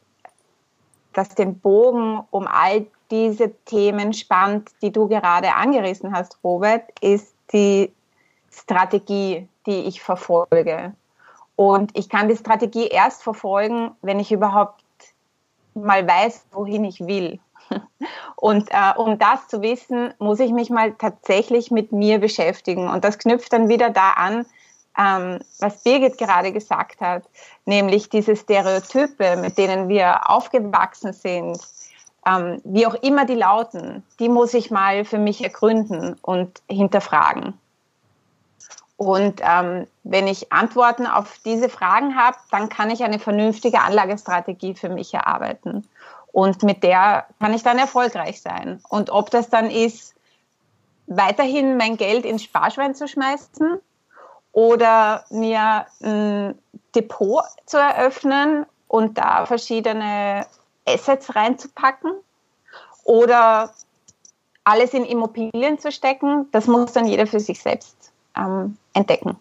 das 1.13 1.29
den 1.29 1.59
Bogen 1.59 2.21
um 2.29 2.47
all 2.47 2.85
diese 3.09 3.51
Themen 3.65 4.13
spannt, 4.13 4.71
die 4.81 4.91
du 4.91 5.07
gerade 5.07 5.55
angerissen 5.55 6.13
hast, 6.13 6.37
Robert, 6.43 6.83
ist 7.01 7.33
die 7.51 7.91
Strategie, 8.51 9.47
die 9.65 9.87
ich 9.87 10.01
verfolge. 10.01 10.93
Und 11.57 11.97
ich 11.97 12.07
kann 12.07 12.29
die 12.29 12.37
Strategie 12.37 12.87
erst 12.87 13.23
verfolgen, 13.23 13.91
wenn 14.03 14.19
ich 14.19 14.31
überhaupt 14.31 14.83
mal 15.73 16.07
weiß, 16.07 16.45
wohin 16.51 16.85
ich 16.85 17.05
will. 17.05 17.39
Und 18.35 18.69
äh, 18.69 18.93
um 18.95 19.17
das 19.17 19.47
zu 19.47 19.61
wissen, 19.61 20.13
muss 20.19 20.39
ich 20.39 20.51
mich 20.51 20.69
mal 20.69 20.93
tatsächlich 20.93 21.71
mit 21.71 21.91
mir 21.91 22.19
beschäftigen. 22.19 22.87
Und 22.87 23.03
das 23.03 23.17
knüpft 23.17 23.51
dann 23.51 23.69
wieder 23.69 23.89
da 23.89 24.11
an, 24.11 24.45
ähm, 24.99 25.39
was 25.59 25.81
Birgit 25.81 26.19
gerade 26.19 26.53
gesagt 26.53 27.01
hat, 27.01 27.23
nämlich 27.65 28.09
diese 28.09 28.35
Stereotype, 28.35 29.37
mit 29.37 29.57
denen 29.57 29.89
wir 29.89 30.29
aufgewachsen 30.29 31.11
sind, 31.11 31.59
ähm, 32.27 32.61
wie 32.65 32.85
auch 32.85 32.95
immer 32.95 33.25
die 33.25 33.35
lauten, 33.35 34.03
die 34.19 34.29
muss 34.29 34.53
ich 34.53 34.69
mal 34.69 35.05
für 35.05 35.19
mich 35.19 35.43
ergründen 35.43 36.17
und 36.21 36.61
hinterfragen. 36.69 37.55
Und 38.97 39.41
ähm, 39.43 39.87
wenn 40.03 40.27
ich 40.27 40.51
Antworten 40.51 41.05
auf 41.05 41.39
diese 41.45 41.69
Fragen 41.69 42.15
habe, 42.15 42.37
dann 42.49 42.67
kann 42.67 42.89
ich 42.89 43.03
eine 43.03 43.19
vernünftige 43.19 43.81
Anlagestrategie 43.81 44.73
für 44.73 44.89
mich 44.89 45.13
erarbeiten. 45.13 45.87
Und 46.31 46.63
mit 46.63 46.83
der 46.83 47.27
kann 47.39 47.53
ich 47.53 47.63
dann 47.63 47.77
erfolgreich 47.77 48.41
sein. 48.41 48.81
Und 48.89 49.11
ob 49.11 49.29
das 49.29 49.49
dann 49.49 49.69
ist, 49.69 50.15
weiterhin 51.07 51.77
mein 51.77 51.95
Geld 51.97 52.25
ins 52.25 52.43
Sparschwein 52.43 52.95
zu 52.95 53.07
schmeißen 53.07 53.79
oder 54.51 55.25
mir 55.29 55.85
ein 56.03 56.57
Depot 56.95 57.43
zu 57.65 57.77
eröffnen 57.77 58.65
und 58.87 59.17
da 59.17 59.45
verschiedene 59.45 60.45
Assets 60.85 61.35
reinzupacken 61.35 62.11
oder 63.03 63.71
alles 64.63 64.93
in 64.93 65.05
Immobilien 65.05 65.79
zu 65.79 65.91
stecken, 65.91 66.49
das 66.51 66.67
muss 66.67 66.91
dann 66.91 67.05
jeder 67.05 67.25
für 67.25 67.39
sich 67.39 67.61
selbst 67.61 67.96
ähm, 68.37 68.77
entdecken. 68.93 69.35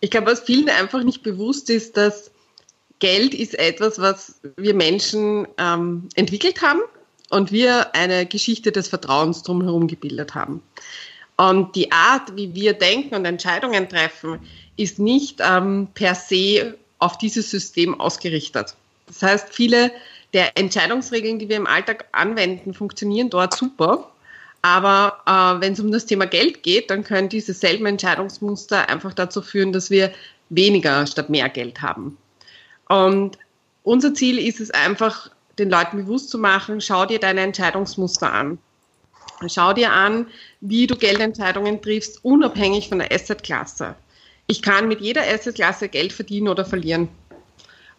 Ich 0.00 0.10
glaube, 0.10 0.32
was 0.32 0.40
vielen 0.40 0.68
einfach 0.68 1.02
nicht 1.04 1.22
bewusst 1.22 1.70
ist, 1.70 1.96
dass 1.96 2.30
Geld 2.98 3.34
ist 3.34 3.58
etwas, 3.58 3.98
was 3.98 4.40
wir 4.56 4.74
Menschen 4.74 5.46
ähm, 5.58 6.08
entwickelt 6.14 6.62
haben 6.62 6.80
und 7.30 7.50
wir 7.50 7.94
eine 7.94 8.26
Geschichte 8.26 8.72
des 8.72 8.88
Vertrauens 8.88 9.42
drumherum 9.42 9.88
gebildet 9.88 10.34
haben. 10.34 10.62
Und 11.36 11.74
die 11.74 11.90
Art, 11.90 12.36
wie 12.36 12.54
wir 12.54 12.74
denken 12.74 13.14
und 13.14 13.24
Entscheidungen 13.24 13.88
treffen, 13.88 14.38
ist 14.76 14.98
nicht 14.98 15.40
ähm, 15.40 15.88
per 15.94 16.14
se 16.14 16.76
auf 16.98 17.18
dieses 17.18 17.50
System 17.50 17.98
ausgerichtet. 17.98 18.76
Das 19.06 19.22
heißt, 19.22 19.48
viele 19.50 19.90
der 20.32 20.56
Entscheidungsregeln, 20.56 21.38
die 21.38 21.48
wir 21.48 21.56
im 21.56 21.66
Alltag 21.66 22.06
anwenden, 22.12 22.74
funktionieren 22.74 23.30
dort 23.30 23.56
super. 23.56 24.11
Aber 24.62 25.18
äh, 25.26 25.60
wenn 25.60 25.72
es 25.72 25.80
um 25.80 25.90
das 25.90 26.06
Thema 26.06 26.26
Geld 26.26 26.62
geht, 26.62 26.90
dann 26.90 27.02
können 27.02 27.28
diese 27.28 27.52
selben 27.52 27.86
Entscheidungsmuster 27.86 28.88
einfach 28.88 29.12
dazu 29.12 29.42
führen, 29.42 29.72
dass 29.72 29.90
wir 29.90 30.12
weniger 30.50 31.06
statt 31.06 31.30
mehr 31.30 31.48
Geld 31.48 31.82
haben. 31.82 32.16
Und 32.88 33.38
unser 33.82 34.14
Ziel 34.14 34.38
ist 34.38 34.60
es 34.60 34.70
einfach, 34.70 35.30
den 35.58 35.68
Leuten 35.68 35.98
bewusst 35.98 36.30
zu 36.30 36.38
machen, 36.38 36.80
schau 36.80 37.06
dir 37.06 37.18
deine 37.18 37.40
Entscheidungsmuster 37.40 38.32
an. 38.32 38.58
Schau 39.48 39.72
dir 39.72 39.92
an, 39.92 40.28
wie 40.60 40.86
du 40.86 40.96
Geldentscheidungen 40.96 41.82
triffst, 41.82 42.24
unabhängig 42.24 42.88
von 42.88 43.00
der 43.00 43.12
Assetklasse. 43.12 43.96
Ich 44.46 44.62
kann 44.62 44.86
mit 44.86 45.00
jeder 45.00 45.22
Assetklasse 45.22 45.88
Geld 45.88 46.12
verdienen 46.12 46.48
oder 46.48 46.64
verlieren. 46.64 47.08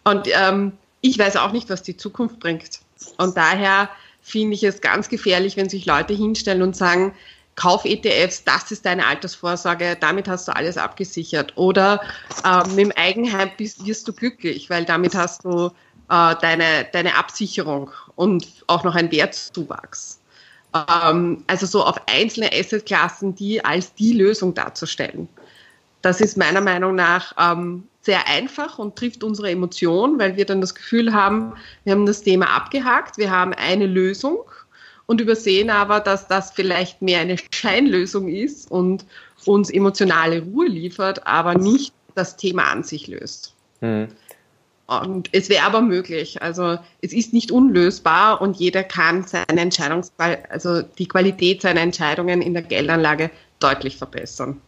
Und 0.04 0.28
ähm, 0.32 0.72
ich 1.02 1.18
weiß 1.18 1.36
auch 1.36 1.52
nicht, 1.52 1.68
was 1.68 1.82
die 1.82 1.96
Zukunft 1.96 2.40
bringt. 2.40 2.80
Und 3.18 3.36
daher 3.36 3.90
finde 4.24 4.54
ich 4.54 4.64
es 4.64 4.80
ganz 4.80 5.10
gefährlich, 5.10 5.56
wenn 5.56 5.68
sich 5.68 5.84
Leute 5.84 6.14
hinstellen 6.14 6.62
und 6.62 6.74
sagen, 6.74 7.14
Kauf 7.56 7.84
ETFs, 7.84 8.42
das 8.42 8.72
ist 8.72 8.84
deine 8.84 9.06
Altersvorsorge, 9.06 9.96
damit 10.00 10.26
hast 10.26 10.48
du 10.48 10.56
alles 10.56 10.76
abgesichert. 10.76 11.56
Oder 11.56 12.00
äh, 12.44 12.66
mit 12.70 12.78
dem 12.78 12.92
Eigenheim 12.96 13.50
bist, 13.56 13.86
wirst 13.86 14.08
du 14.08 14.12
glücklich, 14.12 14.70
weil 14.70 14.84
damit 14.84 15.14
hast 15.14 15.44
du 15.44 15.66
äh, 15.66 16.34
deine, 16.40 16.86
deine 16.92 17.14
Absicherung 17.16 17.90
und 18.16 18.46
auch 18.66 18.82
noch 18.82 18.96
einen 18.96 19.12
Wertzuwachs. 19.12 20.20
Ähm, 20.74 21.44
also 21.46 21.66
so 21.66 21.84
auf 21.84 22.00
einzelne 22.08 22.50
Assetklassen, 22.52 23.36
die 23.36 23.64
als 23.64 23.94
die 23.94 24.14
Lösung 24.14 24.54
darzustellen. 24.54 25.28
Das 26.02 26.20
ist 26.20 26.36
meiner 26.36 26.60
Meinung 26.60 26.96
nach 26.96 27.34
ähm, 27.38 27.86
sehr 28.04 28.28
einfach 28.28 28.78
und 28.78 28.96
trifft 28.96 29.24
unsere 29.24 29.50
Emotion, 29.50 30.18
weil 30.18 30.36
wir 30.36 30.44
dann 30.44 30.60
das 30.60 30.74
Gefühl 30.74 31.12
haben, 31.12 31.54
wir 31.84 31.92
haben 31.92 32.06
das 32.06 32.22
Thema 32.22 32.54
abgehakt, 32.54 33.18
wir 33.18 33.30
haben 33.30 33.54
eine 33.54 33.86
Lösung 33.86 34.40
und 35.06 35.20
übersehen 35.20 35.70
aber, 35.70 36.00
dass 36.00 36.28
das 36.28 36.52
vielleicht 36.52 37.02
mehr 37.02 37.20
eine 37.20 37.36
Scheinlösung 37.52 38.28
ist 38.28 38.70
und 38.70 39.04
uns 39.44 39.70
emotionale 39.70 40.42
Ruhe 40.42 40.66
liefert, 40.66 41.26
aber 41.26 41.54
nicht 41.54 41.92
das 42.14 42.36
Thema 42.36 42.70
an 42.70 42.82
sich 42.82 43.06
löst. 43.06 43.54
Mhm. 43.80 44.08
Und 44.86 45.30
es 45.32 45.48
wäre 45.48 45.64
aber 45.64 45.80
möglich. 45.80 46.42
Also 46.42 46.78
es 47.00 47.14
ist 47.14 47.32
nicht 47.32 47.50
unlösbar 47.50 48.42
und 48.42 48.58
jeder 48.58 48.84
kann 48.84 49.24
seine 49.24 49.60
Entscheidungs 49.60 50.12
also 50.18 50.82
die 50.82 51.08
Qualität 51.08 51.62
seiner 51.62 51.80
Entscheidungen 51.80 52.42
in 52.42 52.52
der 52.52 52.62
Geldanlage 52.62 53.30
deutlich 53.60 53.96
verbessern. 53.96 54.60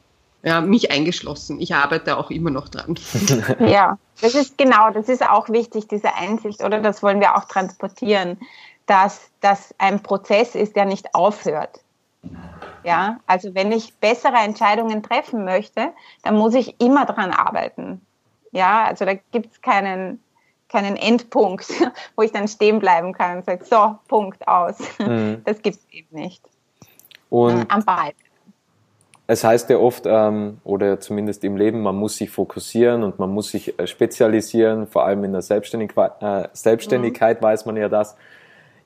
Ja, 0.47 0.61
mich 0.61 0.93
eingeschlossen. 0.93 1.61
Ich 1.61 1.75
arbeite 1.75 2.17
auch 2.17 2.31
immer 2.31 2.51
noch 2.51 2.69
dran. 2.69 2.95
Ja, 3.59 3.99
das 4.21 4.37
ist 4.37 4.57
genau, 4.57 4.91
das 4.91 5.09
ist 5.09 5.29
auch 5.29 5.49
wichtig, 5.49 5.89
diese 5.89 6.15
Einsicht, 6.15 6.63
oder 6.63 6.81
das 6.81 7.03
wollen 7.03 7.19
wir 7.19 7.37
auch 7.37 7.47
transportieren, 7.47 8.39
dass 8.87 9.29
das 9.41 9.75
ein 9.79 10.05
Prozess 10.05 10.55
ist, 10.55 10.77
der 10.77 10.85
nicht 10.85 11.17
aufhört. 11.17 11.81
Ja, 12.85 13.19
also 13.27 13.57
wenn 13.57 13.73
ich 13.73 13.95
bessere 13.95 14.37
Entscheidungen 14.37 15.03
treffen 15.03 15.45
möchte, 15.45 15.93
dann 16.23 16.37
muss 16.37 16.55
ich 16.55 16.81
immer 16.81 17.07
dran 17.07 17.33
arbeiten. 17.33 18.01
Ja, 18.53 18.85
also 18.85 19.05
da 19.05 19.15
gibt 19.15 19.53
es 19.53 19.61
keinen, 19.61 20.23
keinen 20.69 20.95
Endpunkt, 20.97 21.67
wo 22.15 22.23
ich 22.23 22.31
dann 22.31 22.47
stehen 22.47 22.79
bleiben 22.79 23.13
kann 23.13 23.39
und 23.39 23.45
sage, 23.47 23.65
so, 23.65 23.99
Punkt 24.07 24.47
aus. 24.47 24.77
Mhm. 25.01 25.43
Das 25.45 25.61
gibt 25.61 25.79
es 25.79 25.87
eben 25.91 26.15
nicht. 26.21 26.45
Und 27.31 27.69
am 27.69 27.85
Ball. 27.85 28.13
Es 29.29 29.43
heißt 29.43 29.71
ja 29.71 29.79
oft, 29.79 30.05
ähm, 30.07 30.59
oder 30.63 31.01
zumindest 31.01 31.43
im 31.43 31.57
Leben, 31.57 31.83
man 31.83 31.97
muss 31.97 32.17
sich 32.17 32.31
fokussieren 32.31 33.03
und 33.03 33.19
man 33.19 33.31
muss 33.31 33.51
sich 33.51 33.79
äh, 33.79 33.87
spezialisieren, 33.87 34.87
vor 34.87 35.05
allem 35.05 35.25
in 35.25 35.33
der 35.33 35.43
Selbstständig 35.43 35.93
äh, 35.97 36.49
Selbstständigkeit 36.53 37.41
mhm. 37.41 37.45
weiß 37.45 37.67
man 37.67 37.77
ja 37.77 37.89
das. 37.89 38.17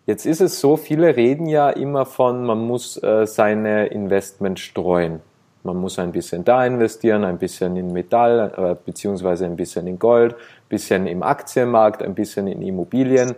Jetzt 0.06 0.24
ist 0.24 0.40
es 0.40 0.58
so, 0.58 0.78
viele 0.78 1.14
reden 1.14 1.46
ja 1.46 1.68
immer 1.68 2.06
von, 2.06 2.44
man 2.44 2.58
muss 2.58 3.00
äh, 3.02 3.26
seine 3.26 3.88
Investments 3.88 4.62
streuen. 4.62 5.20
Man 5.62 5.76
muss 5.76 5.98
ein 5.98 6.10
bisschen 6.10 6.42
da 6.42 6.64
investieren, 6.64 7.22
ein 7.22 7.38
bisschen 7.38 7.76
in 7.76 7.92
Metall, 7.92 8.52
äh, 8.56 8.76
beziehungsweise 8.82 9.44
ein 9.44 9.56
bisschen 9.56 9.86
in 9.86 9.98
Gold, 9.98 10.32
ein 10.32 10.68
bisschen 10.70 11.06
im 11.06 11.22
Aktienmarkt, 11.22 12.02
ein 12.02 12.14
bisschen 12.14 12.46
in 12.46 12.62
Immobilien. 12.62 13.34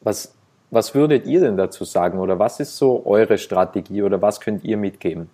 Was, 0.00 0.32
was 0.70 0.94
würdet 0.94 1.26
ihr 1.26 1.40
denn 1.40 1.56
dazu 1.56 1.84
sagen 1.84 2.20
oder 2.20 2.38
was 2.38 2.60
ist 2.60 2.76
so 2.76 3.02
eure 3.04 3.36
Strategie 3.36 4.04
oder 4.04 4.22
was 4.22 4.40
könnt 4.40 4.62
ihr 4.62 4.76
mitgeben? 4.76 5.28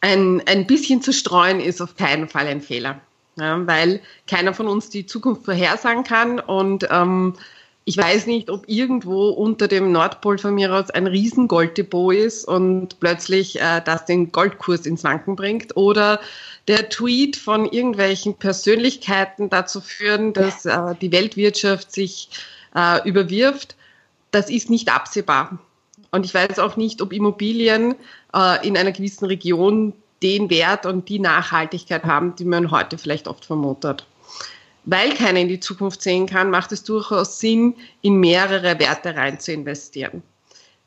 Ein, 0.00 0.42
ein 0.46 0.66
bisschen 0.66 1.02
zu 1.02 1.12
streuen 1.12 1.60
ist 1.60 1.80
auf 1.80 1.96
keinen 1.96 2.28
Fall 2.28 2.46
ein 2.46 2.60
Fehler, 2.60 3.00
ja, 3.36 3.66
weil 3.66 4.00
keiner 4.26 4.54
von 4.54 4.68
uns 4.68 4.90
die 4.90 5.06
Zukunft 5.06 5.44
vorhersagen 5.44 6.04
kann 6.04 6.38
und 6.38 6.86
ähm, 6.90 7.34
ich 7.88 7.96
weiß 7.96 8.26
nicht, 8.26 8.50
ob 8.50 8.64
irgendwo 8.68 9.28
unter 9.28 9.68
dem 9.68 9.92
Nordpol 9.92 10.38
von 10.38 10.56
mir 10.56 10.74
aus 10.74 10.90
ein 10.90 11.06
riesen 11.06 11.46
Golddepot 11.46 12.14
ist 12.16 12.44
und 12.44 12.98
plötzlich 12.98 13.60
äh, 13.60 13.80
das 13.80 14.04
den 14.04 14.32
Goldkurs 14.32 14.86
ins 14.86 15.04
Wanken 15.04 15.36
bringt 15.36 15.76
oder 15.76 16.18
der 16.66 16.88
Tweet 16.88 17.36
von 17.36 17.64
irgendwelchen 17.64 18.34
Persönlichkeiten 18.34 19.50
dazu 19.50 19.80
führen, 19.80 20.32
dass 20.32 20.66
äh, 20.66 20.96
die 21.00 21.12
Weltwirtschaft 21.12 21.92
sich 21.92 22.28
äh, 22.74 23.08
überwirft. 23.08 23.76
Das 24.32 24.50
ist 24.50 24.68
nicht 24.68 24.92
absehbar. 24.92 25.60
Und 26.10 26.26
ich 26.26 26.34
weiß 26.34 26.58
auch 26.58 26.76
nicht, 26.76 27.00
ob 27.02 27.12
Immobilien 27.12 27.94
äh, 28.36 28.66
in 28.66 28.76
einer 28.76 28.92
gewissen 28.92 29.26
Region 29.26 29.94
den 30.22 30.50
Wert 30.50 30.86
und 30.86 31.08
die 31.08 31.18
Nachhaltigkeit 31.18 32.04
haben, 32.04 32.36
die 32.36 32.44
man 32.44 32.70
heute 32.70 32.98
vielleicht 32.98 33.28
oft 33.28 33.44
vermutet 33.44 34.06
weil 34.86 35.12
keiner 35.14 35.40
in 35.40 35.48
die 35.48 35.60
Zukunft 35.60 36.00
sehen 36.00 36.26
kann, 36.26 36.48
macht 36.48 36.72
es 36.72 36.84
durchaus 36.84 37.38
Sinn, 37.38 37.74
in 38.00 38.18
mehrere 38.18 38.78
Werte 38.78 39.14
rein 39.14 39.38
zu 39.38 39.52
investieren. 39.52 40.22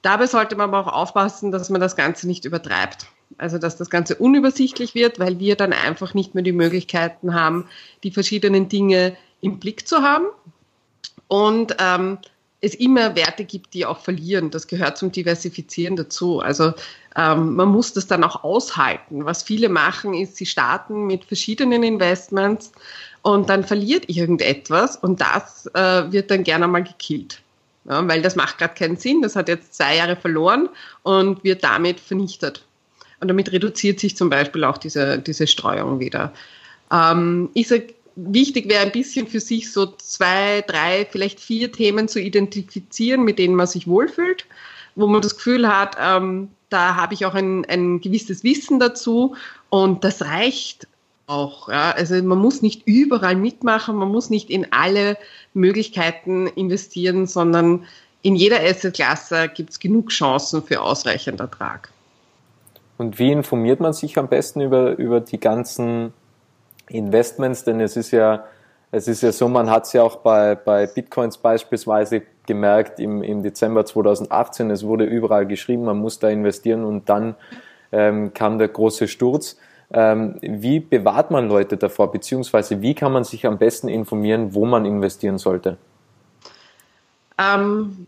Dabei 0.01 0.25
sollte 0.25 0.55
man 0.55 0.73
aber 0.73 0.87
auch 0.87 0.93
aufpassen, 0.93 1.51
dass 1.51 1.69
man 1.69 1.81
das 1.81 1.95
Ganze 1.95 2.25
nicht 2.25 2.45
übertreibt. 2.45 3.07
Also 3.37 3.57
dass 3.57 3.75
das 3.75 3.89
Ganze 3.89 4.15
unübersichtlich 4.15 4.95
wird, 4.95 5.19
weil 5.19 5.37
wir 5.39 5.55
dann 5.55 5.73
einfach 5.73 6.13
nicht 6.13 6.33
mehr 6.33 6.43
die 6.43 6.53
Möglichkeiten 6.53 7.35
haben, 7.35 7.65
die 8.03 8.11
verschiedenen 8.11 8.69
Dinge 8.69 9.15
im 9.41 9.59
Blick 9.59 9.87
zu 9.87 10.01
haben. 10.01 10.25
Und 11.27 11.75
ähm, 11.79 12.17
es 12.61 12.75
immer 12.75 13.15
Werte 13.15 13.45
gibt, 13.45 13.73
die 13.73 13.85
auch 13.85 13.99
verlieren. 13.99 14.51
Das 14.51 14.67
gehört 14.67 14.97
zum 14.97 15.11
Diversifizieren 15.11 15.95
dazu. 15.95 16.39
Also 16.39 16.73
ähm, 17.15 17.55
man 17.55 17.69
muss 17.69 17.93
das 17.93 18.07
dann 18.07 18.23
auch 18.23 18.43
aushalten. 18.43 19.25
Was 19.25 19.43
viele 19.43 19.69
machen, 19.69 20.13
ist, 20.13 20.35
sie 20.35 20.45
starten 20.45 21.07
mit 21.07 21.25
verschiedenen 21.25 21.83
Investments 21.83 22.71
und 23.21 23.49
dann 23.49 23.63
verliert 23.63 24.09
irgendetwas 24.09 24.97
und 24.97 25.21
das 25.21 25.67
äh, 25.73 26.11
wird 26.11 26.31
dann 26.31 26.43
gerne 26.43 26.67
mal 26.67 26.83
gekillt. 26.83 27.41
Ja, 27.85 28.05
weil 28.07 28.21
das 28.21 28.35
macht 28.35 28.57
gerade 28.57 28.75
keinen 28.75 28.97
Sinn. 28.97 29.21
Das 29.21 29.35
hat 29.35 29.47
jetzt 29.47 29.75
zwei 29.75 29.95
Jahre 29.95 30.15
verloren 30.15 30.69
und 31.03 31.43
wird 31.43 31.63
damit 31.63 31.99
vernichtet. 31.99 32.63
Und 33.21 33.29
damit 33.29 33.51
reduziert 33.51 33.99
sich 33.99 34.15
zum 34.15 34.29
Beispiel 34.29 34.63
auch 34.63 34.77
diese, 34.77 35.17
diese 35.19 35.47
Streuung 35.47 35.99
wieder. 35.99 36.31
Ähm, 36.91 37.49
ich 37.53 37.67
sage, 37.67 37.93
wichtig 38.15 38.69
wäre 38.69 38.81
ein 38.81 38.91
bisschen 38.91 39.27
für 39.27 39.39
sich 39.39 39.71
so 39.71 39.85
zwei, 39.85 40.63
drei, 40.67 41.07
vielleicht 41.09 41.39
vier 41.39 41.71
Themen 41.71 42.07
zu 42.07 42.19
identifizieren, 42.19 43.23
mit 43.23 43.39
denen 43.39 43.55
man 43.55 43.67
sich 43.67 43.87
wohlfühlt, 43.87 44.45
wo 44.95 45.07
man 45.07 45.21
das 45.21 45.35
Gefühl 45.35 45.67
hat, 45.67 45.97
ähm, 45.99 46.49
da 46.69 46.95
habe 46.95 47.13
ich 47.13 47.25
auch 47.25 47.33
ein, 47.33 47.65
ein 47.65 47.99
gewisses 48.01 48.43
Wissen 48.43 48.79
dazu 48.79 49.35
und 49.69 50.03
das 50.03 50.21
reicht 50.23 50.87
auch. 51.27 51.69
Ja. 51.69 51.91
Also 51.91 52.21
man 52.23 52.37
muss 52.37 52.61
nicht 52.61 52.83
überall 52.85 53.35
mitmachen, 53.35 53.95
man 53.95 54.09
muss 54.09 54.29
nicht 54.29 54.49
in 54.49 54.67
alle 54.71 55.17
Möglichkeiten 55.53 56.47
investieren, 56.47 57.27
sondern 57.27 57.85
in 58.21 58.35
jeder 58.35 58.59
Assetklasse 58.59 59.49
gibt 59.49 59.71
es 59.71 59.79
genug 59.79 60.09
Chancen 60.09 60.63
für 60.63 60.81
ausreichend 60.81 61.39
Ertrag. 61.39 61.89
Und 62.97 63.17
wie 63.17 63.31
informiert 63.31 63.79
man 63.79 63.93
sich 63.93 64.17
am 64.17 64.27
besten 64.27 64.59
über, 64.59 64.97
über 64.97 65.21
die 65.21 65.39
ganzen 65.39 66.13
Investments? 66.89 67.63
Denn 67.63 67.79
es 67.79 67.95
ist 67.95 68.11
ja, 68.11 68.45
es 68.91 69.07
ist 69.07 69.21
ja 69.21 69.31
so, 69.31 69.47
man 69.47 69.69
hat 69.69 69.85
es 69.85 69.93
ja 69.93 70.03
auch 70.03 70.17
bei, 70.17 70.55
bei 70.55 70.87
Bitcoins 70.87 71.37
beispielsweise 71.37 72.23
gemerkt 72.45 72.99
im, 72.99 73.21
im 73.21 73.43
Dezember 73.43 73.85
2018, 73.85 74.71
es 74.71 74.83
wurde 74.83 75.05
überall 75.05 75.45
geschrieben, 75.45 75.85
man 75.85 75.97
muss 75.97 76.17
da 76.17 76.29
investieren 76.29 76.83
und 76.83 77.07
dann 77.07 77.35
ähm, 77.91 78.33
kam 78.33 78.57
der 78.57 78.69
große 78.69 79.07
Sturz. 79.07 79.57
Ähm, 79.91 80.35
wie 80.41 80.79
bewahrt 80.79 81.31
man 81.31 81.47
Leute 81.47 81.77
davor, 81.77 82.11
beziehungsweise 82.11 82.81
wie 82.81 82.93
kann 82.93 83.11
man 83.11 83.23
sich 83.23 83.45
am 83.45 83.57
besten 83.57 83.87
informieren, 83.87 84.53
wo 84.53 84.65
man 84.65 84.85
investieren 84.85 85.37
sollte? 85.37 85.77
Ähm, 87.39 88.07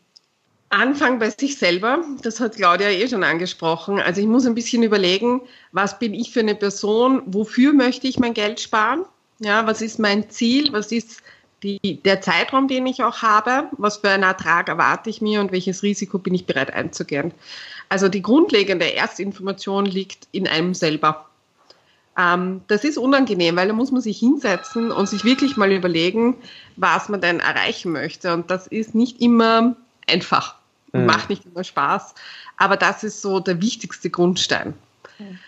Anfang 0.72 1.20
bei 1.20 1.30
sich 1.30 1.58
selber, 1.58 2.04
das 2.22 2.40
hat 2.40 2.56
Claudia 2.56 2.90
eh 2.90 3.08
schon 3.08 3.24
angesprochen. 3.24 4.00
Also 4.00 4.22
ich 4.22 4.28
muss 4.28 4.46
ein 4.46 4.56
bisschen 4.56 4.84
überlegen, 4.84 5.42
was 5.72 6.00
bin 6.00 6.14
ich 6.14 6.32
für 6.32 6.40
eine 6.40 6.56
Person, 6.56 7.22
wofür 7.26 7.74
möchte 7.74 8.08
ich 8.08 8.20
mein 8.20 8.34
Geld 8.34 8.60
sparen? 8.60 9.06
Ja, 9.40 9.68
was 9.68 9.82
ist 9.82 10.00
mein 10.00 10.30
Ziel? 10.30 10.72
Was 10.72 10.92
ist 10.92 11.22
die, 11.62 12.00
der 12.04 12.22
Zeitraum, 12.22 12.68
den 12.68 12.88
ich 12.88 13.04
auch 13.04 13.22
habe? 13.22 13.68
Was 13.74 13.98
für 13.98 14.10
einen 14.10 14.24
Ertrag 14.24 14.70
erwarte 14.70 15.10
ich 15.10 15.22
mir 15.22 15.42
und 15.42 15.52
welches 15.52 15.84
Risiko 15.84 16.18
bin 16.20 16.34
ich 16.34 16.46
bereit 16.46 16.74
einzugehen? 16.74 17.34
Also 17.90 18.08
die 18.08 18.22
grundlegende 18.22 18.94
Erstinformation 18.94 19.86
liegt 19.86 20.28
in 20.32 20.48
einem 20.48 20.74
selber. 20.74 21.28
Ähm, 22.18 22.62
das 22.68 22.86
ist 22.86 22.98
unangenehm, 22.98 23.58
weil 23.58 23.68
da 23.68 23.74
muss 23.74 23.92
man 23.92 24.02
sich 24.02 24.20
hinsetzen 24.20 24.92
und 24.92 25.10
sich 25.10 25.26
wirklich 25.26 25.58
mal 25.58 25.72
überlegen, 25.72 26.38
was 26.78 27.10
man 27.10 27.20
denn 27.20 27.42
erreichen 27.42 27.92
möchte. 27.92 28.34
Und 28.34 28.50
das 28.50 28.68
ist 28.68 28.96
nicht 28.96 29.22
immer 29.22 29.76
einfach, 30.08 30.56
mhm. 30.94 31.06
macht 31.06 31.30
nicht 31.30 31.46
immer 31.46 31.64
Spaß, 31.64 32.16
aber 32.58 32.78
das 32.78 33.04
ist 33.04 33.22
so 33.22 33.40
der 33.40 33.62
wichtigste 33.62 34.10
Grundstein. 34.10 34.74
Mhm. 35.20 35.40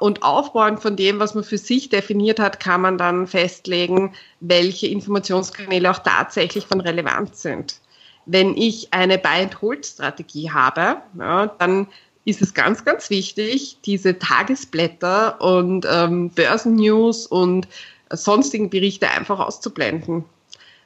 und 0.00 0.22
aufbauend 0.22 0.80
von 0.80 0.94
dem, 0.94 1.18
was 1.18 1.34
man 1.34 1.42
für 1.42 1.58
sich 1.58 1.88
definiert 1.88 2.38
hat, 2.38 2.60
kann 2.60 2.80
man 2.80 2.96
dann 2.98 3.26
festlegen, 3.26 4.14
welche 4.40 4.86
Informationskanäle 4.86 5.90
auch 5.90 5.98
tatsächlich 5.98 6.66
von 6.66 6.80
Relevanz 6.80 7.42
sind. 7.42 7.80
Wenn 8.26 8.56
ich 8.56 8.92
eine 8.92 9.18
Buy-and-Hold-Strategie 9.18 10.50
habe, 10.50 10.98
ja, 11.18 11.46
dann 11.46 11.88
ist 12.24 12.42
es 12.42 12.52
ganz, 12.52 12.84
ganz 12.84 13.08
wichtig, 13.08 13.78
diese 13.86 14.18
Tagesblätter 14.18 15.40
und 15.40 15.86
ähm, 15.90 16.28
Börsennews 16.30 17.26
und 17.26 17.66
sonstigen 18.10 18.70
Berichte 18.70 19.08
einfach 19.08 19.38
auszublenden. 19.38 20.24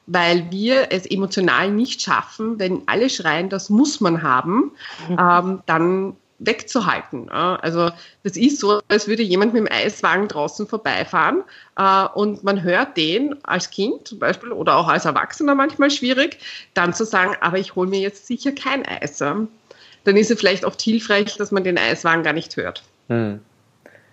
Weil 0.07 0.51
wir 0.51 0.89
es 0.91 1.07
emotional 1.07 1.71
nicht 1.71 2.03
schaffen, 2.03 2.59
wenn 2.59 2.83
alle 2.87 3.09
schreien, 3.09 3.49
das 3.49 3.71
muss 3.71 4.01
man 4.01 4.23
haben, 4.23 4.73
mhm. 5.09 5.17
ähm, 5.19 5.63
dann 5.67 6.17
wegzuhalten. 6.45 7.29
Also 7.29 7.91
das 8.25 8.37
ist 8.37 8.59
so, 8.59 8.81
als 8.89 9.07
würde 9.07 9.23
jemand 9.23 9.55
mit 9.55 9.65
dem 9.65 9.73
Eiswagen 9.73 10.27
draußen 10.27 10.67
vorbeifahren 10.67 11.45
äh, 11.77 12.07
und 12.15 12.43
man 12.43 12.63
hört 12.63 12.97
den 12.97 13.37
als 13.45 13.71
Kind 13.71 14.09
zum 14.09 14.19
Beispiel 14.19 14.51
oder 14.51 14.77
auch 14.77 14.89
als 14.89 15.05
Erwachsener 15.05 15.55
manchmal 15.55 15.91
schwierig, 15.91 16.39
dann 16.75 16.95
zu 16.95 17.05
sagen, 17.05 17.37
aber 17.41 17.59
ich 17.59 17.77
hole 17.77 17.89
mir 17.89 18.01
jetzt 18.01 18.27
sicher 18.27 18.53
kein 18.53 18.85
Eis 18.85 19.23
dann 20.05 20.17
ist 20.17 20.33
es 20.33 20.39
vielleicht 20.41 20.65
oft 20.65 20.83
hilfreich, 20.83 21.37
dass 21.37 21.53
man 21.53 21.63
den 21.63 21.79
Eiswagen 21.79 22.25
gar 22.25 22.33
nicht 22.33 22.57
hört. 22.57 22.83
Mhm. 23.09 23.41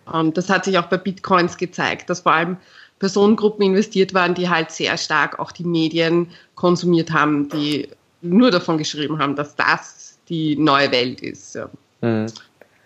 Und 0.05 0.37
das 0.37 0.49
hat 0.49 0.65
sich 0.65 0.77
auch 0.77 0.85
bei 0.85 0.97
Bitcoins 0.97 1.57
gezeigt, 1.57 2.09
dass 2.09 2.21
vor 2.21 2.33
allem 2.33 2.57
Personengruppen 2.99 3.65
investiert 3.65 4.13
waren, 4.13 4.35
die 4.35 4.49
halt 4.49 4.71
sehr 4.71 4.97
stark 4.97 5.39
auch 5.39 5.51
die 5.51 5.63
Medien 5.63 6.29
konsumiert 6.55 7.11
haben, 7.11 7.49
die 7.49 7.87
nur 8.21 8.51
davon 8.51 8.77
geschrieben 8.77 9.19
haben, 9.19 9.35
dass 9.35 9.55
das 9.55 10.19
die 10.27 10.55
neue 10.57 10.91
Welt 10.91 11.21
ist 11.21 11.55
ja. 11.55 11.69
mhm. 12.01 12.27